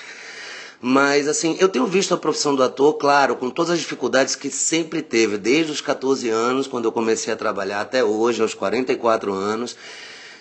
Mas, 0.80 1.28
assim, 1.28 1.58
eu 1.60 1.68
tenho 1.70 1.88
visto 1.88 2.14
a 2.14 2.18
profissão 2.18 2.56
do 2.56 2.62
ator, 2.62 2.94
claro, 2.94 3.36
com 3.36 3.50
todas 3.50 3.72
as 3.72 3.80
dificuldades 3.80 4.36
que 4.36 4.52
sempre 4.52 5.02
teve, 5.02 5.38
desde 5.38 5.72
os 5.72 5.82
14 5.82 6.30
anos, 6.30 6.68
quando 6.68 6.86
eu 6.86 6.92
comecei 6.92 7.34
a 7.34 7.38
trabalhar, 7.38 7.82
até 7.82 8.04
hoje, 8.04 8.42
aos 8.42 8.54
44 8.54 9.34
anos. 9.34 9.76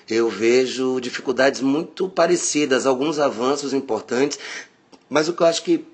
Eu 0.08 0.28
vejo 0.28 1.00
dificuldades 1.00 1.60
muito 1.60 2.08
parecidas, 2.08 2.86
alguns 2.86 3.18
avanços 3.18 3.72
importantes, 3.72 4.38
mas 5.08 5.28
o 5.28 5.32
que 5.32 5.42
eu 5.42 5.46
acho 5.46 5.62
que 5.62 5.84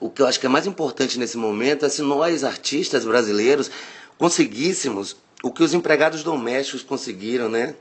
o 0.00 0.10
que 0.10 0.20
eu 0.20 0.26
acho 0.26 0.40
que 0.40 0.46
é 0.46 0.48
mais 0.48 0.66
importante 0.66 1.18
nesse 1.18 1.36
momento 1.36 1.86
é 1.86 1.88
se 1.88 2.02
nós 2.02 2.44
artistas 2.44 3.04
brasileiros 3.04 3.70
conseguíssemos 4.18 5.16
o 5.44 5.52
que 5.52 5.62
os 5.62 5.74
empregados 5.74 6.22
domésticos 6.22 6.82
conseguiram, 6.82 7.50
né? 7.50 7.74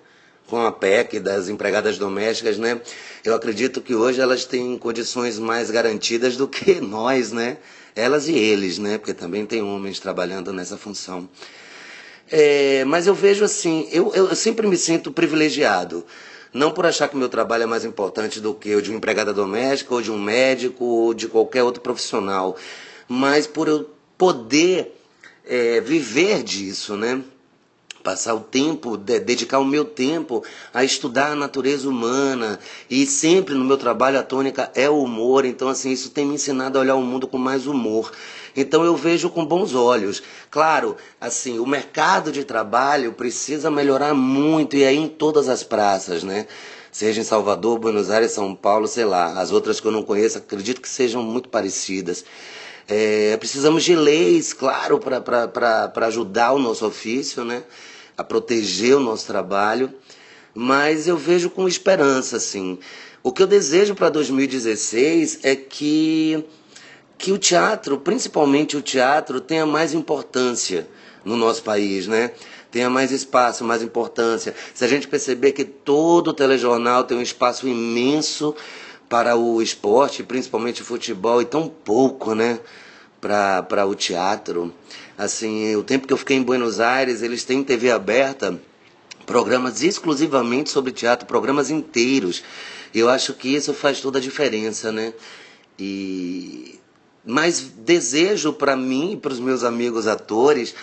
Com 0.47 0.59
a 0.65 0.71
PEC 0.71 1.21
das 1.21 1.47
empregadas 1.47 1.97
domésticas, 1.97 2.57
né? 2.57 2.81
Eu 3.23 3.33
acredito 3.33 3.79
que 3.79 3.95
hoje 3.95 4.19
elas 4.19 4.43
têm 4.43 4.77
condições 4.77 5.39
mais 5.39 5.71
garantidas 5.71 6.35
do 6.35 6.45
que 6.45 6.79
nós, 6.83 7.31
né? 7.31 7.57
Elas 7.95 8.27
e 8.27 8.35
eles, 8.37 8.77
né? 8.77 8.97
Porque 8.97 9.13
também 9.13 9.45
tem 9.45 9.61
homens 9.63 9.97
trabalhando 9.97 10.51
nessa 10.51 10.75
função. 10.75 11.29
É, 12.29 12.83
mas 12.83 13.07
eu 13.07 13.15
vejo 13.15 13.45
assim, 13.45 13.87
eu, 13.93 14.13
eu 14.13 14.35
sempre 14.35 14.67
me 14.67 14.75
sinto 14.75 15.09
privilegiado. 15.09 16.05
Não 16.53 16.69
por 16.69 16.85
achar 16.85 17.07
que 17.07 17.15
meu 17.15 17.29
trabalho 17.29 17.63
é 17.63 17.65
mais 17.65 17.85
importante 17.85 18.41
do 18.41 18.53
que 18.53 18.75
o 18.75 18.81
de 18.81 18.89
uma 18.89 18.97
empregada 18.97 19.33
doméstica, 19.33 19.93
ou 19.93 20.01
de 20.01 20.11
um 20.11 20.21
médico, 20.21 20.83
ou 20.83 21.13
de 21.13 21.29
qualquer 21.29 21.63
outro 21.63 21.81
profissional, 21.81 22.57
mas 23.07 23.47
por 23.47 23.69
eu 23.69 23.89
poder 24.17 24.93
é, 25.45 25.79
viver 25.79 26.43
disso, 26.43 26.97
né? 26.97 27.23
Passar 28.03 28.35
o 28.35 28.41
tempo, 28.41 28.97
de, 28.97 29.19
dedicar 29.19 29.59
o 29.59 29.65
meu 29.65 29.85
tempo 29.85 30.43
a 30.73 30.83
estudar 30.83 31.31
a 31.31 31.35
natureza 31.35 31.87
humana 31.87 32.59
e 32.89 33.05
sempre 33.05 33.55
no 33.55 33.63
meu 33.63 33.77
trabalho 33.77 34.19
a 34.19 34.23
tônica 34.23 34.69
é 34.75 34.89
o 34.89 35.01
humor, 35.01 35.45
então 35.45 35.69
assim, 35.69 35.91
isso 35.91 36.09
tem 36.09 36.25
me 36.25 36.35
ensinado 36.35 36.77
a 36.77 36.81
olhar 36.81 36.95
o 36.95 37.01
mundo 37.01 37.27
com 37.27 37.37
mais 37.37 37.65
humor. 37.65 38.11
Então 38.55 38.83
eu 38.83 38.95
vejo 38.95 39.29
com 39.29 39.45
bons 39.45 39.73
olhos. 39.73 40.21
Claro, 40.51 40.95
assim, 41.19 41.57
o 41.57 41.65
mercado 41.65 42.31
de 42.31 42.43
trabalho 42.43 43.13
precisa 43.13 43.71
melhorar 43.71 44.13
muito 44.13 44.75
e 44.75 44.85
aí 44.85 44.97
em 44.97 45.07
todas 45.07 45.49
as 45.49 45.63
praças, 45.63 46.23
né? 46.23 46.45
Seja 46.91 47.21
em 47.21 47.23
Salvador, 47.23 47.79
Buenos 47.79 48.11
Aires, 48.11 48.33
São 48.33 48.53
Paulo, 48.53 48.87
sei 48.87 49.05
lá. 49.05 49.39
As 49.39 49.51
outras 49.51 49.79
que 49.79 49.87
eu 49.87 49.91
não 49.91 50.03
conheço, 50.03 50.37
acredito 50.37 50.79
que 50.79 50.87
sejam 50.87 51.23
muito 51.23 51.49
parecidas. 51.49 52.23
É, 52.87 53.35
precisamos 53.37 53.83
de 53.83 53.95
leis, 53.95 54.53
claro, 54.53 54.99
para 54.99 56.07
ajudar 56.07 56.51
o 56.51 56.59
nosso 56.59 56.85
ofício, 56.85 57.43
né? 57.43 57.63
A 58.17 58.23
proteger 58.23 58.95
o 58.95 58.99
nosso 58.99 59.27
trabalho, 59.27 59.93
mas 60.53 61.07
eu 61.07 61.17
vejo 61.17 61.49
com 61.49 61.67
esperança, 61.67 62.37
assim. 62.37 62.77
O 63.23 63.31
que 63.31 63.41
eu 63.41 63.47
desejo 63.47 63.95
para 63.95 64.09
2016 64.09 65.39
é 65.43 65.55
que, 65.55 66.43
que 67.17 67.31
o 67.31 67.37
teatro, 67.37 67.97
principalmente 67.97 68.75
o 68.75 68.81
teatro, 68.81 69.39
tenha 69.39 69.65
mais 69.65 69.93
importância 69.93 70.87
no 71.23 71.35
nosso 71.35 71.63
país, 71.63 72.05
né? 72.05 72.31
Tenha 72.69 72.89
mais 72.89 73.11
espaço, 73.11 73.63
mais 73.63 73.81
importância. 73.81 74.53
Se 74.73 74.83
a 74.83 74.87
gente 74.87 75.07
perceber 75.07 75.51
que 75.53 75.63
todo 75.63 76.29
o 76.29 76.33
telejornal 76.33 77.03
tem 77.03 77.17
um 77.17 77.21
espaço 77.21 77.67
imenso 77.67 78.55
para 79.07 79.35
o 79.35 79.61
esporte, 79.61 80.23
principalmente 80.23 80.81
o 80.81 80.85
futebol, 80.85 81.41
e 81.41 81.45
tão 81.45 81.67
pouco, 81.67 82.33
né? 82.33 82.59
Para 83.21 83.85
o 83.85 83.95
teatro. 83.95 84.73
Assim, 85.17 85.75
o 85.75 85.83
tempo 85.83 86.07
que 86.07 86.13
eu 86.13 86.17
fiquei 86.17 86.37
em 86.37 86.43
Buenos 86.43 86.79
Aires, 86.79 87.21
eles 87.21 87.43
têm 87.43 87.63
TV 87.63 87.91
aberta, 87.91 88.59
programas 89.25 89.83
exclusivamente 89.83 90.69
sobre 90.69 90.91
teatro, 90.91 91.27
programas 91.27 91.69
inteiros. 91.69 92.43
Eu 92.93 93.09
acho 93.09 93.33
que 93.33 93.53
isso 93.53 93.73
faz 93.73 94.01
toda 94.01 94.17
a 94.19 94.21
diferença, 94.21 94.91
né? 94.91 95.13
E 95.77 96.79
mas 97.25 97.61
desejo 97.61 98.51
para 98.51 98.75
mim 98.75 99.13
e 99.13 99.17
para 99.17 99.31
os 99.31 99.39
meus 99.39 99.63
amigos 99.63 100.07
atores 100.07 100.75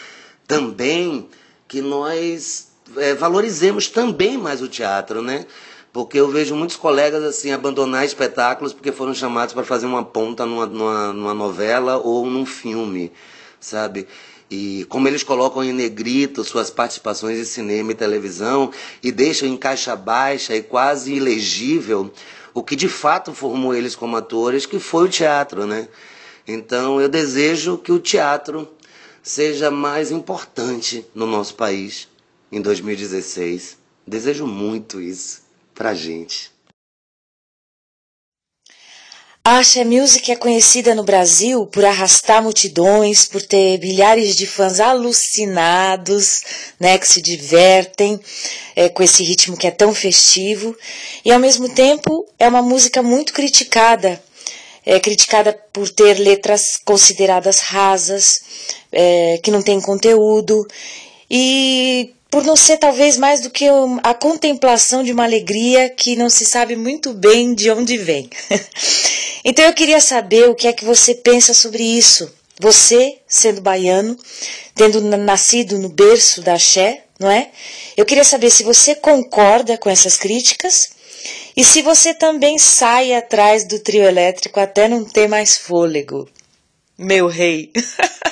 também 0.46 1.28
que 1.68 1.82
nós 1.82 2.68
é, 2.96 3.14
valorizemos 3.14 3.88
também 3.88 4.38
mais 4.38 4.62
o 4.62 4.68
teatro, 4.68 5.22
né? 5.22 5.46
Porque 5.92 6.18
eu 6.18 6.28
vejo 6.28 6.54
muitos 6.54 6.76
colegas 6.76 7.22
assim 7.22 7.52
abandonar 7.52 8.04
espetáculos 8.04 8.72
porque 8.72 8.90
foram 8.90 9.12
chamados 9.12 9.52
para 9.52 9.64
fazer 9.64 9.86
uma 9.86 10.04
ponta 10.04 10.46
numa, 10.46 10.66
numa, 10.66 11.12
numa 11.12 11.34
novela 11.34 11.98
ou 11.98 12.26
num 12.26 12.46
filme, 12.46 13.12
sabe? 13.60 14.06
E 14.50 14.84
como 14.88 15.06
eles 15.06 15.22
colocam 15.22 15.62
em 15.62 15.72
negrito 15.72 16.42
suas 16.42 16.70
participações 16.70 17.38
em 17.38 17.44
cinema 17.44 17.92
e 17.92 17.94
televisão 17.94 18.72
e 19.02 19.12
deixam 19.12 19.48
em 19.48 19.56
caixa 19.56 19.94
baixa 19.94 20.56
e 20.56 20.62
quase 20.62 21.14
ilegível 21.14 22.12
o 22.52 22.62
que 22.62 22.74
de 22.74 22.88
fato 22.88 23.32
formou 23.32 23.74
eles 23.74 23.94
como 23.94 24.16
atores, 24.16 24.66
que 24.66 24.80
foi 24.80 25.04
o 25.04 25.10
teatro, 25.10 25.66
né? 25.66 25.88
Então 26.46 27.00
eu 27.00 27.08
desejo 27.08 27.78
que 27.78 27.92
o 27.92 28.00
teatro 28.00 28.68
seja 29.22 29.70
mais 29.70 30.10
importante 30.10 31.06
no 31.14 31.26
nosso 31.26 31.54
país 31.54 32.08
em 32.50 32.60
2016. 32.60 33.78
Desejo 34.04 34.46
muito 34.46 35.00
isso 35.00 35.42
pra 35.74 35.94
gente. 35.94 36.50
A 39.50 39.58
Axé 39.58 39.84
Music 39.84 40.30
é 40.30 40.36
conhecida 40.36 40.94
no 40.94 41.02
Brasil 41.02 41.66
por 41.66 41.84
arrastar 41.84 42.40
multidões, 42.40 43.26
por 43.26 43.42
ter 43.42 43.80
milhares 43.80 44.36
de 44.36 44.46
fãs 44.46 44.78
alucinados, 44.78 46.40
né, 46.78 46.96
que 46.96 47.08
se 47.08 47.20
divertem 47.20 48.20
é, 48.76 48.88
com 48.88 49.02
esse 49.02 49.24
ritmo 49.24 49.56
que 49.56 49.66
é 49.66 49.72
tão 49.72 49.92
festivo. 49.92 50.76
E 51.24 51.32
ao 51.32 51.40
mesmo 51.40 51.68
tempo 51.68 52.28
é 52.38 52.46
uma 52.46 52.62
música 52.62 53.02
muito 53.02 53.32
criticada, 53.32 54.22
é 54.86 55.00
criticada 55.00 55.52
por 55.72 55.88
ter 55.88 56.20
letras 56.20 56.78
consideradas 56.84 57.58
rasas, 57.58 58.42
é, 58.92 59.40
que 59.42 59.50
não 59.50 59.62
tem 59.62 59.80
conteúdo 59.80 60.64
e 61.28 62.14
por 62.30 62.44
não 62.44 62.54
ser 62.54 62.78
talvez 62.78 63.16
mais 63.16 63.40
do 63.40 63.50
que 63.50 63.66
a 64.02 64.14
contemplação 64.14 65.02
de 65.02 65.12
uma 65.12 65.24
alegria 65.24 65.90
que 65.90 66.14
não 66.14 66.30
se 66.30 66.46
sabe 66.46 66.76
muito 66.76 67.12
bem 67.12 67.54
de 67.54 67.70
onde 67.70 67.98
vem. 67.98 68.30
então 69.44 69.64
eu 69.64 69.74
queria 69.74 70.00
saber 70.00 70.48
o 70.48 70.54
que 70.54 70.68
é 70.68 70.72
que 70.72 70.84
você 70.84 71.14
pensa 71.14 71.52
sobre 71.52 71.82
isso. 71.82 72.32
Você, 72.60 73.18
sendo 73.26 73.60
baiano, 73.60 74.16
tendo 74.74 75.00
nascido 75.00 75.78
no 75.78 75.88
berço 75.88 76.42
da 76.42 76.58
Xé, 76.58 77.04
não 77.18 77.30
é? 77.30 77.50
Eu 77.96 78.04
queria 78.04 78.24
saber 78.24 78.50
se 78.50 78.62
você 78.62 78.94
concorda 78.94 79.76
com 79.76 79.90
essas 79.90 80.16
críticas 80.16 80.90
e 81.56 81.64
se 81.64 81.82
você 81.82 82.14
também 82.14 82.58
sai 82.58 83.12
atrás 83.12 83.64
do 83.64 83.78
trio 83.78 84.04
elétrico 84.04 84.60
até 84.60 84.88
não 84.88 85.04
ter 85.04 85.28
mais 85.28 85.56
fôlego. 85.56 86.28
Meu 86.96 87.26
rei. 87.26 87.72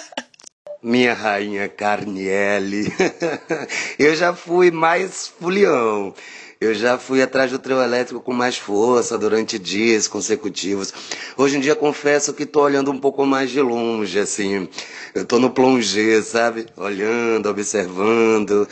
Minha 0.81 1.13
rainha 1.13 1.69
Carniele. 1.69 2.93
eu 3.99 4.15
já 4.15 4.33
fui 4.33 4.71
mais 4.71 5.27
fulião. 5.27 6.15
Eu 6.61 6.73
já 6.73 6.97
fui 6.97 7.21
atrás 7.21 7.51
do 7.51 7.59
trio 7.59 7.83
elétrico 7.83 8.21
com 8.21 8.33
mais 8.33 8.57
força 8.57 9.19
durante 9.19 9.59
dias 9.59 10.07
consecutivos. 10.07 10.95
Hoje 11.37 11.57
em 11.57 11.61
dia 11.61 11.75
confesso 11.75 12.33
que 12.33 12.45
estou 12.45 12.63
olhando 12.63 12.93
um 12.93 12.99
pouco 12.99 13.27
mais 13.27 13.51
de 13.51 13.61
longe, 13.61 14.21
assim. 14.21 14.69
Eu 15.15 15.23
estou 15.23 15.41
no 15.41 15.51
plongé, 15.51 16.23
sabe? 16.23 16.67
Olhando, 16.77 17.49
observando. 17.49 18.69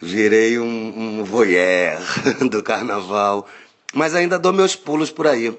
Virei 0.00 0.58
um, 0.58 1.20
um 1.20 1.24
voyeur 1.24 2.00
do 2.50 2.60
carnaval. 2.60 3.46
Mas 3.94 4.16
ainda 4.16 4.36
dou 4.36 4.52
meus 4.52 4.74
pulos 4.74 5.12
por 5.12 5.28
aí. 5.28 5.56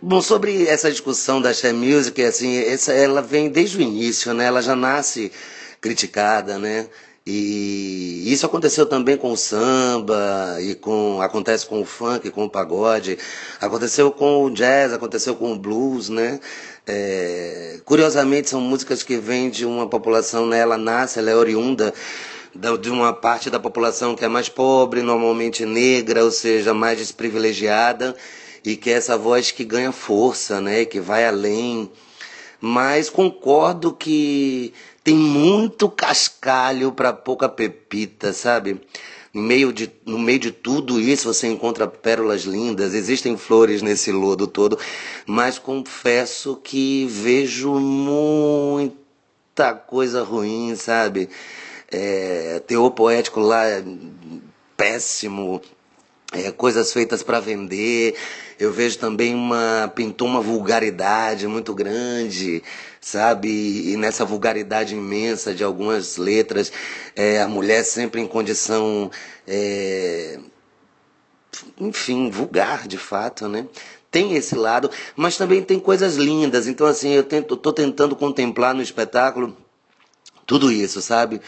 Bom, 0.00 0.22
sobre 0.22 0.64
essa 0.68 0.88
discussão 0.92 1.42
da 1.42 1.52
Share 1.52 1.74
Music, 1.74 2.22
assim, 2.22 2.56
essa, 2.56 2.92
ela 2.92 3.20
vem 3.20 3.48
desde 3.48 3.78
o 3.78 3.80
início, 3.80 4.32
né? 4.32 4.44
Ela 4.44 4.62
já 4.62 4.76
nasce 4.76 5.32
criticada, 5.80 6.56
né? 6.56 6.88
E 7.26 8.22
isso 8.32 8.46
aconteceu 8.46 8.86
também 8.86 9.16
com 9.16 9.32
o 9.32 9.36
samba, 9.36 10.56
e 10.60 10.76
com, 10.76 11.20
acontece 11.20 11.66
com 11.66 11.80
o 11.80 11.84
funk, 11.84 12.30
com 12.30 12.44
o 12.44 12.50
pagode, 12.50 13.18
aconteceu 13.60 14.12
com 14.12 14.44
o 14.44 14.50
jazz, 14.50 14.92
aconteceu 14.92 15.34
com 15.34 15.52
o 15.52 15.58
blues, 15.58 16.08
né? 16.08 16.38
É, 16.86 17.80
curiosamente, 17.84 18.50
são 18.50 18.60
músicas 18.60 19.02
que 19.02 19.16
vêm 19.16 19.50
de 19.50 19.66
uma 19.66 19.88
população, 19.88 20.46
né? 20.46 20.60
Ela 20.60 20.78
nasce, 20.78 21.18
ela 21.18 21.30
é 21.30 21.34
oriunda 21.34 21.92
de 22.80 22.88
uma 22.90 23.12
parte 23.12 23.50
da 23.50 23.58
população 23.58 24.14
que 24.14 24.24
é 24.24 24.28
mais 24.28 24.48
pobre, 24.48 25.02
normalmente 25.02 25.66
negra, 25.66 26.24
ou 26.24 26.30
seja, 26.30 26.72
mais 26.72 26.98
desprivilegiada, 26.98 28.16
e 28.64 28.76
que 28.76 28.90
é 28.90 28.94
essa 28.94 29.16
voz 29.16 29.50
que 29.50 29.64
ganha 29.64 29.92
força, 29.92 30.60
né, 30.60 30.84
que 30.84 31.00
vai 31.00 31.26
além. 31.26 31.90
Mas 32.60 33.08
concordo 33.08 33.92
que 33.92 34.72
tem 35.04 35.14
muito 35.14 35.88
cascalho 35.88 36.92
para 36.92 37.12
pouca 37.12 37.48
pepita, 37.48 38.32
sabe? 38.32 38.80
No 39.32 39.42
meio, 39.42 39.72
de, 39.72 39.90
no 40.04 40.18
meio 40.18 40.38
de 40.38 40.50
tudo 40.50 41.00
isso 41.00 41.32
você 41.32 41.46
encontra 41.46 41.86
pérolas 41.86 42.42
lindas, 42.42 42.94
existem 42.94 43.36
flores 43.36 43.82
nesse 43.82 44.10
lodo 44.10 44.46
todo, 44.46 44.78
mas 45.26 45.58
confesso 45.58 46.56
que 46.56 47.06
vejo 47.06 47.74
muita 47.78 48.94
coisa 49.74 50.24
ruim, 50.24 50.74
sabe? 50.74 51.28
É, 51.90 52.60
teor 52.66 52.90
poético 52.90 53.40
lá 53.40 53.64
péssimo, 54.76 55.60
é, 56.32 56.50
coisas 56.50 56.92
feitas 56.92 57.22
para 57.22 57.40
vender. 57.40 58.14
Eu 58.58 58.72
vejo 58.72 58.98
também 58.98 59.34
uma 59.34 59.90
pintou 59.94 60.26
uma 60.26 60.40
vulgaridade 60.40 61.46
muito 61.46 61.72
grande, 61.72 62.62
sabe? 63.00 63.48
E 63.92 63.96
nessa 63.96 64.24
vulgaridade 64.24 64.94
imensa 64.94 65.54
de 65.54 65.62
algumas 65.62 66.16
letras, 66.16 66.72
é, 67.14 67.40
a 67.40 67.46
mulher 67.46 67.84
sempre 67.84 68.20
em 68.20 68.26
condição, 68.26 69.10
é, 69.46 70.40
enfim, 71.78 72.30
vulgar 72.30 72.88
de 72.88 72.98
fato, 72.98 73.48
né? 73.48 73.66
Tem 74.10 74.34
esse 74.34 74.56
lado, 74.56 74.90
mas 75.14 75.36
também 75.36 75.62
tem 75.62 75.78
coisas 75.78 76.16
lindas. 76.16 76.66
Então 76.66 76.86
assim, 76.86 77.12
eu 77.12 77.22
tô 77.24 77.72
tentando 77.72 78.16
contemplar 78.16 78.74
no 78.74 78.82
espetáculo 78.82 79.56
tudo 80.46 80.72
isso, 80.72 81.00
sabe? 81.00 81.40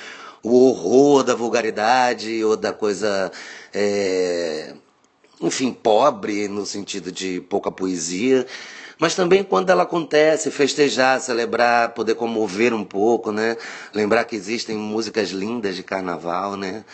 O 0.42 0.68
horror 0.68 1.24
da 1.24 1.34
vulgaridade 1.34 2.44
ou 2.44 2.56
da 2.56 2.72
coisa 2.72 3.32
é, 3.74 4.74
enfim, 5.40 5.72
pobre 5.72 6.48
no 6.48 6.66
sentido 6.66 7.10
de 7.10 7.40
pouca 7.40 7.70
poesia, 7.70 8.46
mas 8.98 9.14
também 9.14 9.42
quando 9.42 9.70
ela 9.70 9.84
acontece, 9.84 10.50
festejar, 10.50 11.20
celebrar, 11.20 11.94
poder 11.94 12.14
comover 12.14 12.74
um 12.74 12.84
pouco, 12.84 13.32
né? 13.32 13.56
Lembrar 13.94 14.24
que 14.24 14.36
existem 14.36 14.76
músicas 14.76 15.30
lindas 15.30 15.74
de 15.74 15.82
carnaval, 15.82 16.56
né? 16.56 16.84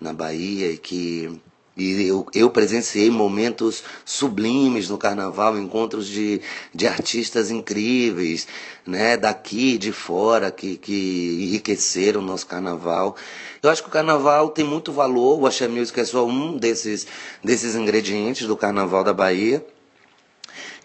Na 0.00 0.12
Bahia 0.12 0.72
e 0.72 0.76
que 0.78 1.40
e 1.76 2.06
eu, 2.06 2.26
eu 2.32 2.48
presenciei 2.48 3.10
momentos 3.10 3.84
sublimes 4.02 4.88
no 4.88 4.96
carnaval, 4.96 5.58
encontros 5.58 6.06
de, 6.06 6.40
de 6.74 6.86
artistas 6.86 7.50
incríveis, 7.50 8.48
né, 8.86 9.14
daqui 9.14 9.76
de 9.76 9.92
fora, 9.92 10.50
que, 10.50 10.78
que 10.78 11.38
enriqueceram 11.42 12.22
o 12.22 12.24
nosso 12.24 12.46
carnaval. 12.46 13.14
Eu 13.62 13.68
acho 13.68 13.82
que 13.82 13.88
o 13.88 13.92
carnaval 13.92 14.48
tem 14.48 14.64
muito 14.64 14.90
valor, 14.90 15.38
o 15.38 15.46
Axé 15.46 15.68
Music 15.68 16.00
é 16.00 16.04
só 16.06 16.26
um 16.26 16.56
desses, 16.56 17.06
desses 17.44 17.74
ingredientes 17.74 18.46
do 18.46 18.56
carnaval 18.56 19.04
da 19.04 19.12
Bahia. 19.12 19.64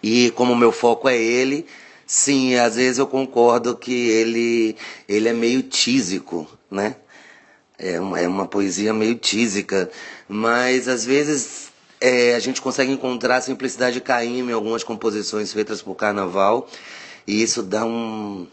E 0.02 0.30
como 0.32 0.52
o 0.52 0.56
meu 0.56 0.72
foco 0.72 1.08
é 1.08 1.16
ele, 1.16 1.64
sim, 2.06 2.56
às 2.56 2.76
vezes 2.76 2.98
eu 2.98 3.06
concordo 3.06 3.76
que 3.76 4.10
ele, 4.10 4.76
ele 5.08 5.28
é 5.28 5.32
meio 5.32 5.62
tísico, 5.62 6.46
né? 6.70 6.96
É 7.78 7.98
uma, 8.00 8.20
é 8.20 8.28
uma 8.28 8.46
poesia 8.46 8.92
meio 8.92 9.14
tísica, 9.16 9.90
mas 10.28 10.88
às 10.88 11.04
vezes 11.04 11.72
é, 12.00 12.34
a 12.34 12.38
gente 12.38 12.60
consegue 12.60 12.90
encontrar 12.92 13.36
a 13.36 13.40
simplicidade 13.40 13.94
de 13.94 14.00
Caim 14.00 14.40
em 14.40 14.52
algumas 14.52 14.82
composições 14.84 15.52
feitas 15.52 15.80
por 15.80 15.94
carnaval, 15.94 16.68
e 17.26 17.42
isso 17.42 17.62
dá 17.62 17.84
um, 17.84 18.46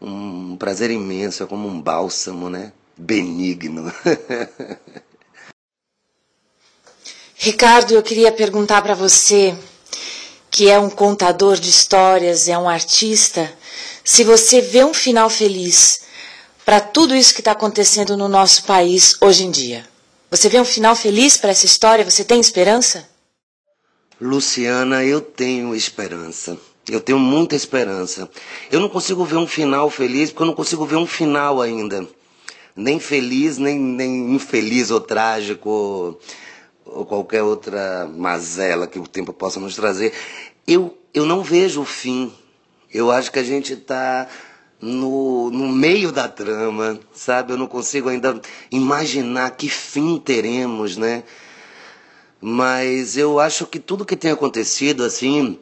um 0.00 0.56
prazer 0.56 0.90
imenso, 0.90 1.42
é 1.42 1.46
como 1.46 1.68
um 1.68 1.80
bálsamo, 1.80 2.48
né? 2.50 2.72
Benigno. 2.96 3.92
Ricardo, 7.36 7.92
eu 7.92 8.02
queria 8.02 8.32
perguntar 8.32 8.80
para 8.80 8.94
você, 8.94 9.54
que 10.50 10.70
é 10.70 10.78
um 10.78 10.88
contador 10.88 11.56
de 11.56 11.68
histórias, 11.68 12.48
é 12.48 12.56
um 12.56 12.68
artista, 12.68 13.52
se 14.02 14.24
você 14.24 14.60
vê 14.62 14.82
um 14.82 14.94
final 14.94 15.28
feliz 15.28 16.05
para 16.66 16.80
tudo 16.80 17.14
isso 17.14 17.32
que 17.32 17.40
está 17.40 17.52
acontecendo 17.52 18.16
no 18.16 18.26
nosso 18.28 18.64
país 18.64 19.16
hoje 19.22 19.44
em 19.44 19.52
dia? 19.52 19.86
Você 20.28 20.48
vê 20.48 20.60
um 20.60 20.64
final 20.64 20.96
feliz 20.96 21.36
para 21.36 21.50
essa 21.50 21.64
história? 21.64 22.04
Você 22.04 22.24
tem 22.24 22.40
esperança? 22.40 23.08
Luciana, 24.20 25.04
eu 25.04 25.20
tenho 25.20 25.76
esperança. 25.76 26.58
Eu 26.88 27.00
tenho 27.00 27.20
muita 27.20 27.54
esperança. 27.54 28.28
Eu 28.68 28.80
não 28.80 28.88
consigo 28.88 29.24
ver 29.24 29.36
um 29.36 29.46
final 29.46 29.88
feliz 29.88 30.30
porque 30.30 30.42
eu 30.42 30.46
não 30.48 30.54
consigo 30.54 30.84
ver 30.84 30.96
um 30.96 31.06
final 31.06 31.62
ainda. 31.62 32.04
Nem 32.74 32.98
feliz, 32.98 33.58
nem, 33.58 33.78
nem 33.78 34.34
infeliz 34.34 34.90
ou 34.90 35.00
trágico 35.00 35.70
ou, 35.70 36.20
ou 36.84 37.06
qualquer 37.06 37.44
outra 37.44 38.10
mazela 38.12 38.88
que 38.88 38.98
o 38.98 39.06
tempo 39.06 39.32
possa 39.32 39.60
nos 39.60 39.76
trazer. 39.76 40.12
Eu, 40.66 40.98
eu 41.14 41.24
não 41.24 41.44
vejo 41.44 41.82
o 41.82 41.86
fim. 41.86 42.34
Eu 42.92 43.12
acho 43.12 43.30
que 43.30 43.38
a 43.38 43.44
gente 43.44 43.74
está 43.74 44.28
no, 44.80 45.50
no 45.50 45.68
meio 45.68 46.12
da 46.12 46.28
trama, 46.28 46.98
sabe? 47.14 47.52
Eu 47.52 47.56
não 47.56 47.66
consigo 47.66 48.08
ainda 48.08 48.40
imaginar 48.70 49.50
que 49.52 49.68
fim 49.68 50.18
teremos, 50.18 50.96
né? 50.96 51.24
Mas 52.40 53.16
eu 53.16 53.40
acho 53.40 53.66
que 53.66 53.78
tudo 53.78 54.04
que 54.04 54.16
tem 54.16 54.30
acontecido, 54.30 55.02
assim, 55.02 55.58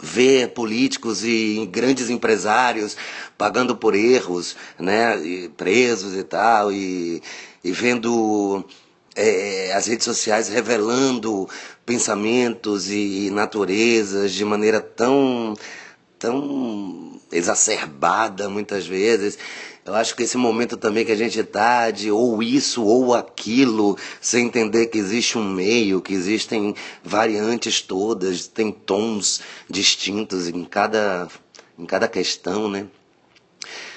ver 0.00 0.48
políticos 0.54 1.24
e 1.24 1.68
grandes 1.70 2.08
empresários 2.08 2.96
pagando 3.36 3.76
por 3.76 3.94
erros, 3.94 4.56
né, 4.78 5.18
e 5.24 5.48
presos 5.50 6.14
e 6.14 6.22
tal, 6.22 6.72
e, 6.72 7.22
e 7.62 7.72
vendo 7.72 8.64
é, 9.14 9.72
as 9.74 9.86
redes 9.86 10.04
sociais 10.04 10.48
revelando 10.48 11.48
pensamentos 11.84 12.90
e 12.90 13.30
naturezas 13.30 14.32
de 14.32 14.44
maneira 14.44 14.80
tão 14.80 15.54
tão 16.18 17.07
exacerbada 17.30 18.48
muitas 18.48 18.86
vezes. 18.86 19.38
Eu 19.84 19.94
acho 19.94 20.14
que 20.14 20.22
esse 20.22 20.36
momento 20.36 20.76
também 20.76 21.04
que 21.04 21.12
a 21.12 21.16
gente 21.16 21.40
está 21.40 21.90
de 21.90 22.10
ou 22.10 22.42
isso 22.42 22.84
ou 22.84 23.14
aquilo, 23.14 23.96
sem 24.20 24.46
entender 24.46 24.86
que 24.86 24.98
existe 24.98 25.38
um 25.38 25.44
meio, 25.44 26.02
que 26.02 26.12
existem 26.12 26.74
variantes 27.02 27.80
todas, 27.80 28.46
tem 28.46 28.70
tons 28.70 29.40
distintos 29.68 30.46
em 30.46 30.64
cada, 30.64 31.26
em 31.78 31.86
cada 31.86 32.06
questão, 32.06 32.68
né? 32.68 32.86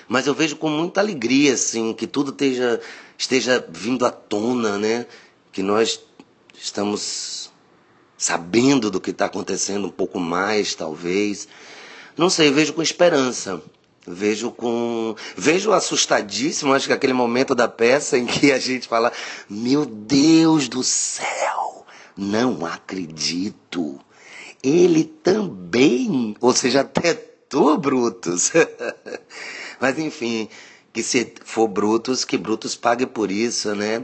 Mas 0.08 0.28
eu 0.28 0.34
vejo 0.34 0.56
com 0.56 0.70
muita 0.70 1.02
alegria, 1.02 1.54
assim, 1.54 1.94
que 1.94 2.08
tudo 2.08 2.32
esteja, 2.32 2.80
esteja 3.17 3.65
vindo 3.70 4.06
à 4.06 4.12
tona, 4.12 4.78
né? 4.78 5.06
Que 5.52 5.62
nós 5.62 6.00
estamos 6.58 7.52
sabendo 8.17 8.91
do 8.91 9.02
que 9.02 9.12
está 9.12 9.26
acontecendo 9.26 9.88
um 9.88 9.91
pouco 9.91 10.20
mais, 10.20 10.76
talvez. 10.76 11.48
Não 12.17 12.30
sei, 12.30 12.52
vejo 12.52 12.74
com 12.74 12.82
esperança. 12.82 13.62
Vejo 14.06 14.52
com. 14.52 15.15
Vejo 15.38 15.71
assustadíssimo, 15.71 16.74
acho 16.74 16.88
que 16.88 16.93
aquele 16.93 17.13
momento 17.13 17.54
da 17.54 17.67
peça 17.67 18.17
em 18.17 18.26
que 18.26 18.52
a 18.52 18.58
gente 18.58 18.88
fala: 18.88 19.12
Meu 19.47 19.86
Deus 19.86 20.67
do 20.67 20.84
céu, 20.84 21.86
não 22.17 22.65
acredito. 22.65 24.00
Ele 24.63 25.04
também, 25.04 26.36
ou 26.39 26.54
seja, 26.54 26.82
até 26.82 27.13
tu, 27.13 27.78
Brutus. 27.78 28.52
Mas 29.80 30.00
enfim, 30.00 30.50
que 30.93 31.04
se 31.04 31.34
for 31.43 31.67
Brutus, 31.67 32.26
que 32.26 32.38
Brutus 32.38 32.76
pague 32.76 33.06
por 33.06 33.32
isso, 33.32 33.76
né? 33.76 34.04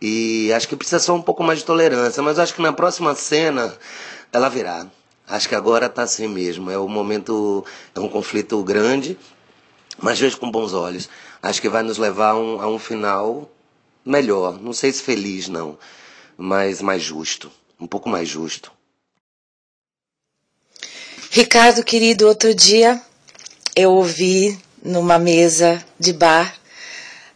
E 0.00 0.52
acho 0.52 0.68
que 0.68 0.76
precisa 0.76 0.98
só 0.98 1.14
um 1.14 1.22
pouco 1.22 1.42
mais 1.42 1.60
de 1.60 1.64
tolerância, 1.64 2.22
mas 2.22 2.38
acho 2.38 2.54
que 2.54 2.60
na 2.60 2.72
próxima 2.72 3.14
cena 3.14 3.74
ela 4.30 4.48
virá. 4.50 4.86
Acho 5.28 5.48
que 5.48 5.54
agora 5.54 5.86
está 5.86 6.02
assim 6.02 6.28
mesmo. 6.28 6.70
É 6.70 6.78
um 6.78 6.88
momento, 6.88 7.64
é 7.94 8.00
um 8.00 8.08
conflito 8.08 8.62
grande 8.62 9.18
mas 9.98 10.18
vejo 10.18 10.38
com 10.38 10.50
bons 10.50 10.72
olhos. 10.72 11.08
Acho 11.42 11.60
que 11.60 11.68
vai 11.68 11.82
nos 11.82 11.98
levar 11.98 12.30
a 12.30 12.36
um, 12.36 12.60
a 12.60 12.68
um 12.68 12.78
final 12.78 13.50
melhor. 14.04 14.60
Não 14.60 14.72
sei 14.72 14.92
se 14.92 15.02
feliz, 15.02 15.48
não, 15.48 15.78
mas 16.36 16.82
mais 16.82 17.02
justo. 17.02 17.50
Um 17.80 17.86
pouco 17.86 18.08
mais 18.08 18.28
justo. 18.28 18.72
Ricardo, 21.30 21.84
querido, 21.84 22.26
outro 22.26 22.54
dia 22.54 23.00
eu 23.74 23.92
ouvi 23.92 24.58
numa 24.82 25.18
mesa 25.18 25.84
de 25.98 26.12
bar 26.12 26.54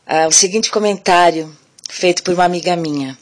uh, 0.06 0.28
o 0.28 0.32
seguinte 0.32 0.70
comentário 0.70 1.54
feito 1.88 2.22
por 2.22 2.34
uma 2.34 2.44
amiga 2.44 2.76
minha. 2.76 3.18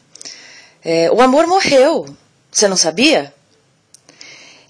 É, 0.85 1.11
o 1.11 1.21
amor 1.21 1.47
morreu. 1.47 2.07
Você 2.51 2.69
não 2.69 2.77
sabia? 2.77 3.35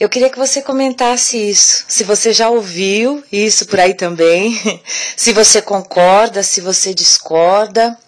Eu 0.00 0.08
queria 0.08 0.30
que 0.30 0.38
você 0.38 0.62
comentasse 0.62 1.36
isso. 1.36 1.84
Se 1.88 2.04
você 2.04 2.32
já 2.32 2.48
ouviu 2.48 3.24
isso 3.32 3.66
por 3.66 3.80
aí 3.80 3.94
também, 3.94 4.56
se 5.16 5.32
você 5.32 5.60
concorda, 5.60 6.40
se 6.44 6.60
você 6.60 6.94
discorda. 6.94 7.98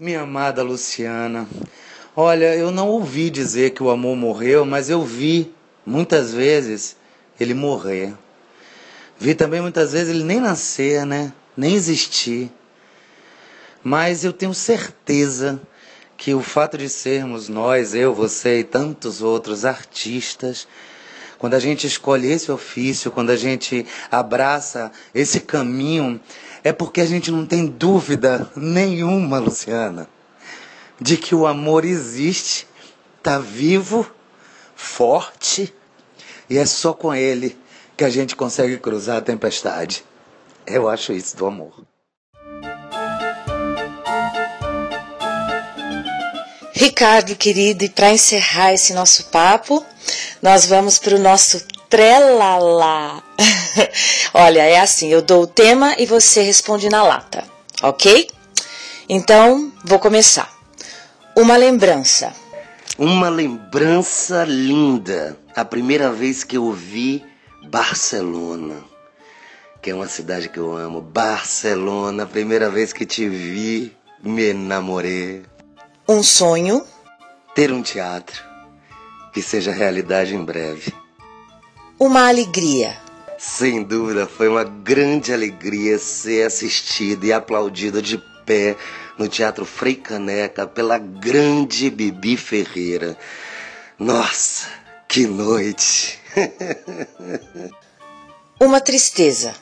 Minha 0.00 0.22
amada 0.22 0.64
Luciana, 0.64 1.48
olha, 2.16 2.56
eu 2.56 2.72
não 2.72 2.88
ouvi 2.88 3.30
dizer 3.30 3.70
que 3.70 3.84
o 3.84 3.90
amor 3.90 4.16
morreu, 4.16 4.66
mas 4.66 4.90
eu 4.90 5.04
vi 5.04 5.54
muitas 5.86 6.34
vezes 6.34 6.96
ele 7.38 7.54
morrer. 7.54 8.12
Vi 9.16 9.32
também 9.32 9.60
muitas 9.60 9.92
vezes 9.92 10.08
ele 10.12 10.24
nem 10.24 10.40
nascer, 10.40 11.06
né? 11.06 11.32
Nem 11.56 11.74
existir. 11.76 12.50
Mas 13.80 14.24
eu 14.24 14.32
tenho 14.32 14.52
certeza 14.52 15.60
que 16.16 16.34
o 16.34 16.42
fato 16.42 16.76
de 16.76 16.88
sermos 16.88 17.48
nós, 17.48 17.94
eu, 17.94 18.12
você 18.12 18.58
e 18.58 18.64
tantos 18.64 19.22
outros 19.22 19.64
artistas, 19.64 20.66
quando 21.38 21.54
a 21.54 21.58
gente 21.58 21.86
escolhe 21.86 22.30
esse 22.30 22.50
ofício, 22.50 23.10
quando 23.10 23.30
a 23.30 23.36
gente 23.36 23.86
abraça 24.10 24.90
esse 25.14 25.40
caminho, 25.40 26.20
é 26.64 26.72
porque 26.72 27.00
a 27.00 27.06
gente 27.06 27.30
não 27.30 27.46
tem 27.46 27.66
dúvida 27.66 28.50
nenhuma, 28.56 29.38
Luciana, 29.38 30.08
de 31.00 31.16
que 31.16 31.34
o 31.34 31.46
amor 31.46 31.84
existe, 31.84 32.66
está 33.18 33.38
vivo, 33.38 34.06
forte, 34.74 35.72
e 36.48 36.58
é 36.58 36.66
só 36.66 36.92
com 36.92 37.14
ele 37.14 37.56
que 37.96 38.04
a 38.04 38.10
gente 38.10 38.36
consegue 38.36 38.78
cruzar 38.78 39.18
a 39.18 39.22
tempestade. 39.22 40.04
Eu 40.66 40.88
acho 40.88 41.12
isso 41.12 41.36
do 41.36 41.46
amor. 41.46 41.95
Ricardo, 46.78 47.34
querido, 47.34 47.84
e 47.84 47.88
para 47.88 48.12
encerrar 48.12 48.74
esse 48.74 48.92
nosso 48.92 49.24
papo, 49.28 49.82
nós 50.42 50.66
vamos 50.66 50.98
para 50.98 51.16
o 51.16 51.18
nosso 51.18 51.66
trelalá. 51.88 53.22
Olha, 54.34 54.60
é 54.60 54.78
assim, 54.78 55.08
eu 55.08 55.22
dou 55.22 55.44
o 55.44 55.46
tema 55.46 55.94
e 55.96 56.04
você 56.04 56.42
responde 56.42 56.90
na 56.90 57.02
lata, 57.02 57.44
ok? 57.82 58.28
Então, 59.08 59.72
vou 59.82 59.98
começar. 59.98 60.54
Uma 61.34 61.56
lembrança. 61.56 62.34
Uma 62.98 63.30
lembrança 63.30 64.44
linda. 64.44 65.34
A 65.56 65.64
primeira 65.64 66.12
vez 66.12 66.44
que 66.44 66.58
eu 66.58 66.70
vi 66.72 67.24
Barcelona, 67.70 68.84
que 69.80 69.88
é 69.88 69.94
uma 69.94 70.08
cidade 70.08 70.50
que 70.50 70.58
eu 70.58 70.76
amo. 70.76 71.00
Barcelona, 71.00 72.24
a 72.24 72.26
primeira 72.26 72.68
vez 72.68 72.92
que 72.92 73.06
te 73.06 73.26
vi, 73.26 73.96
me 74.22 74.50
enamorei. 74.50 75.42
Um 76.08 76.22
sonho. 76.22 76.86
Ter 77.52 77.72
um 77.72 77.82
teatro 77.82 78.40
que 79.32 79.42
seja 79.42 79.72
realidade 79.72 80.36
em 80.36 80.44
breve. 80.44 80.94
Uma 81.98 82.28
alegria. 82.28 82.96
Sem 83.36 83.82
dúvida, 83.82 84.24
foi 84.24 84.46
uma 84.46 84.62
grande 84.62 85.32
alegria 85.32 85.98
ser 85.98 86.46
assistido 86.46 87.24
e 87.24 87.32
aplaudido 87.32 88.00
de 88.00 88.18
pé 88.46 88.76
no 89.18 89.26
Teatro 89.26 89.64
Frei 89.64 89.96
Caneca 89.96 90.64
pela 90.64 90.96
grande 90.96 91.90
Bibi 91.90 92.36
Ferreira. 92.36 93.18
Nossa, 93.98 94.68
que 95.08 95.26
noite! 95.26 96.20
Uma 98.60 98.80
tristeza. 98.80 99.54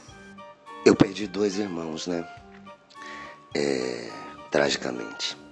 Eu 0.84 0.94
perdi 0.94 1.26
dois 1.26 1.58
irmãos, 1.58 2.06
né? 2.06 2.22
É, 3.54 4.10
tragicamente. 4.50 5.42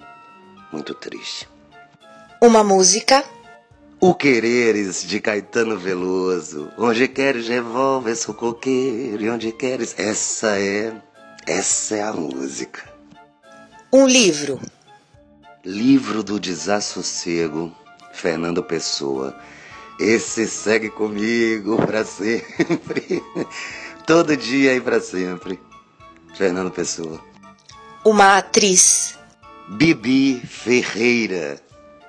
Muito 0.73 0.95
triste. 0.95 1.49
Uma 2.41 2.65
música. 2.65 3.23
O 4.01 4.15
Quereres, 4.15 5.05
de 5.05 5.21
Caetano 5.21 5.79
Veloso. 5.79 6.73
Onde 6.79 7.07
queres 7.07 7.47
revolver, 7.47 8.17
sou 8.17 8.35
coqueiro. 8.35 9.23
E 9.23 9.31
onde 9.31 9.53
queres. 9.53 9.95
Essa 9.99 10.59
é. 10.59 10.93
Essa 11.47 11.97
é 11.97 12.03
a 12.03 12.13
música. 12.13 12.83
Um 13.93 14.07
livro. 14.07 14.59
Livro 15.65 16.23
do 16.23 16.41
Desassossego, 16.41 17.71
Fernando 18.13 18.63
Pessoa. 18.65 19.39
Esse 20.01 20.49
segue 20.49 20.89
comigo 20.89 21.77
para 21.77 22.05
sempre. 22.05 23.23
Todo 24.07 24.37
dia 24.37 24.75
e 24.75 24.81
para 24.81 25.01
sempre. 25.01 25.61
Fernando 26.35 26.71
Pessoa. 26.71 27.21
Uma 28.05 28.39
atriz. 28.39 29.22
Bibi 29.69 30.41
Ferreira 30.47 31.61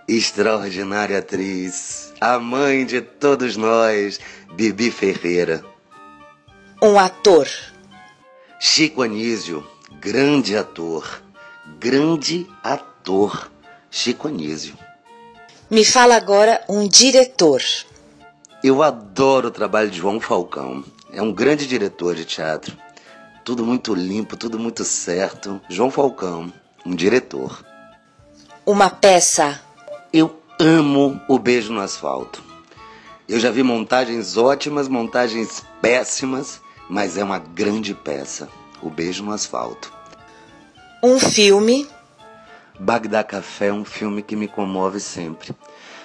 extraordinária 0.08 1.20
atriz, 1.20 2.14
a 2.20 2.38
mãe 2.40 2.86
de 2.86 3.02
todos 3.02 3.56
nós, 3.56 4.20
Bibi 4.54 4.92
Ferreira. 4.92 5.64
Um 6.82 7.00
ator. 7.00 7.48
Chico 8.60 9.02
Anísio, 9.02 9.66
grande 10.00 10.56
ator, 10.56 11.22
grande 11.80 12.48
ator, 12.64 13.52
Chico 13.90 14.28
Anísio. 14.28 14.78
Me 15.70 15.84
fala 15.84 16.16
agora 16.16 16.64
um 16.70 16.88
diretor. 16.88 17.62
Eu 18.64 18.82
adoro 18.82 19.48
o 19.50 19.52
trabalho 19.52 19.90
de 19.90 19.98
João 19.98 20.20
Falcão. 20.20 20.84
É 21.12 21.22
um 21.22 21.32
grande 21.34 21.68
diretor 21.68 22.16
de 22.16 22.24
teatro. 22.24 22.78
Tudo 23.44 23.66
muito 23.66 23.94
limpo, 23.94 24.38
tudo 24.38 24.58
muito 24.58 24.86
certo. 24.86 25.60
João 25.68 25.92
Falcão, 25.92 26.52
um 26.86 26.96
diretor. 26.96 27.64
Uma 28.66 28.90
peça 28.90 29.62
eu 30.12 30.40
amo 30.60 31.20
o 31.28 31.40
beijo 31.40 31.74
no 31.74 31.82
asfalto. 31.82 32.44
Eu 33.28 33.40
já 33.40 33.50
vi 33.50 33.64
montagens 33.64 34.38
ótimas, 34.38 34.88
montagens 34.88 35.66
péssimas, 35.82 36.62
mas 36.88 37.18
é 37.18 37.24
uma 37.24 37.40
grande 37.40 37.96
peça. 37.96 38.48
O 38.82 38.90
beijo 38.90 39.24
no 39.24 39.32
asfalto. 39.32 39.92
Um 41.02 41.20
filme. 41.20 41.88
Bagdá 42.80 43.24
Café 43.24 43.68
é 43.68 43.74
um 43.74 43.86
filme 43.86 44.22
que 44.22 44.36
me 44.36 44.48
comove 44.48 45.00
sempre. 45.00 45.56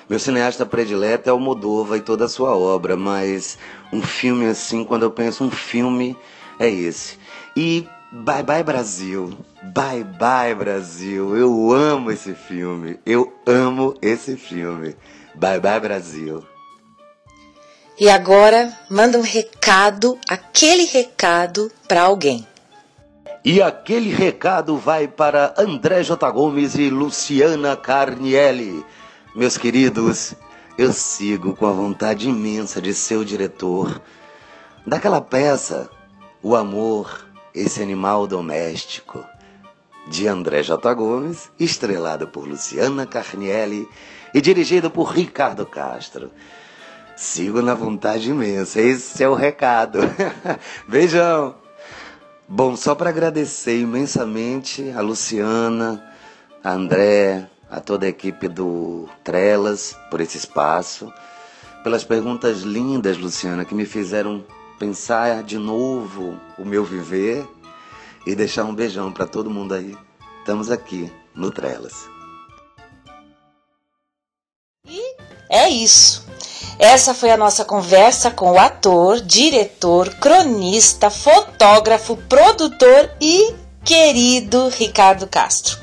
Meu 0.08 0.18
cineasta 0.18 0.64
predileto 0.64 1.28
é 1.28 1.32
o 1.32 1.38
Moldova 1.38 1.98
e 1.98 2.00
toda 2.00 2.24
a 2.24 2.28
sua 2.28 2.56
obra, 2.56 2.96
mas 2.96 3.58
um 3.92 4.00
filme 4.00 4.46
assim, 4.46 4.84
quando 4.84 5.02
eu 5.02 5.10
penso 5.10 5.44
um 5.44 5.50
filme, 5.50 6.16
é 6.58 6.68
esse. 6.68 7.18
E 7.54 7.86
Bye 8.10 8.42
Bye 8.42 8.62
Brasil. 8.62 9.36
Bye 9.62 10.02
Bye 10.02 10.54
Brasil. 10.54 11.36
Eu 11.36 11.72
amo 11.72 12.10
esse 12.10 12.34
filme. 12.34 12.98
Eu 13.04 13.32
amo 13.46 13.94
esse 14.00 14.36
filme. 14.36 14.96
Bye 15.34 15.60
Bye 15.60 15.80
Brasil. 15.80 16.42
E 18.00 18.08
agora, 18.08 18.72
manda 18.88 19.18
um 19.18 19.22
recado, 19.22 20.18
aquele 20.26 20.84
recado 20.84 21.70
para 21.86 22.02
alguém. 22.02 22.46
E 23.44 23.60
aquele 23.60 24.10
recado 24.10 24.78
vai 24.78 25.06
para 25.06 25.52
André 25.58 26.02
J. 26.02 26.30
Gomes 26.30 26.76
e 26.76 26.88
Luciana 26.88 27.76
Carnielli. 27.76 28.84
Meus 29.34 29.58
queridos, 29.58 30.34
eu 30.78 30.92
sigo 30.92 31.54
com 31.54 31.66
a 31.66 31.72
vontade 31.72 32.28
imensa 32.28 32.80
de 32.80 32.94
ser 32.94 33.16
o 33.16 33.24
diretor 33.24 34.00
daquela 34.86 35.20
peça, 35.20 35.90
O 36.42 36.56
Amor, 36.56 37.27
esse 37.58 37.82
animal 37.82 38.26
doméstico, 38.26 39.24
de 40.06 40.26
André 40.26 40.62
J. 40.62 40.94
Gomes, 40.94 41.50
estrelado 41.58 42.28
por 42.28 42.46
Luciana 42.46 43.06
Carnielli 43.06 43.86
e 44.32 44.40
dirigido 44.40 44.90
por 44.90 45.10
Ricardo 45.10 45.66
Castro. 45.66 46.30
Sigo 47.16 47.60
na 47.60 47.74
vontade 47.74 48.30
imensa, 48.30 48.80
esse 48.80 49.22
é 49.22 49.28
o 49.28 49.34
recado. 49.34 49.98
Beijão! 50.88 51.56
Bom, 52.48 52.76
só 52.76 52.94
para 52.94 53.10
agradecer 53.10 53.78
imensamente 53.80 54.90
a 54.96 55.00
Luciana, 55.02 56.02
a 56.64 56.70
André, 56.70 57.46
a 57.70 57.80
toda 57.80 58.06
a 58.06 58.08
equipe 58.08 58.48
do 58.48 59.08
Trelas 59.22 59.94
por 60.10 60.20
esse 60.20 60.38
espaço, 60.38 61.12
pelas 61.82 62.04
perguntas 62.04 62.60
lindas, 62.60 63.18
Luciana, 63.18 63.64
que 63.64 63.74
me 63.74 63.84
fizeram 63.84 64.44
pensar 64.78 65.42
de 65.42 65.58
novo 65.58 66.38
o 66.58 66.64
meu 66.64 66.84
viver 66.84 67.46
e 68.26 68.34
deixar 68.34 68.64
um 68.64 68.74
beijão 68.74 69.12
para 69.12 69.26
todo 69.26 69.50
mundo 69.50 69.74
aí. 69.74 69.96
Estamos 70.40 70.70
aqui 70.70 71.12
no 71.34 71.50
Trelas. 71.50 72.08
E 74.86 75.16
é 75.50 75.68
isso. 75.68 76.26
Essa 76.78 77.12
foi 77.12 77.30
a 77.30 77.36
nossa 77.36 77.64
conversa 77.64 78.30
com 78.30 78.52
o 78.52 78.58
ator, 78.58 79.20
diretor, 79.20 80.14
cronista, 80.14 81.10
fotógrafo, 81.10 82.16
produtor 82.28 83.10
e 83.20 83.52
querido 83.84 84.68
Ricardo 84.68 85.26
Castro. 85.26 85.76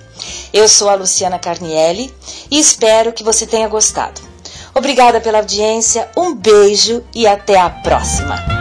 Eu 0.54 0.70
sou 0.70 0.90
a 0.90 0.96
Luciana 0.96 1.38
Carnielli 1.38 2.14
e 2.50 2.58
espero 2.58 3.12
que 3.12 3.24
você 3.24 3.46
tenha 3.46 3.68
gostado. 3.68 4.22
Obrigada 4.74 5.20
pela 5.20 5.40
audiência, 5.40 6.10
um 6.16 6.34
beijo 6.34 7.04
e 7.14 7.28
até 7.28 7.58
a 7.58 7.70
próxima! 7.70 8.55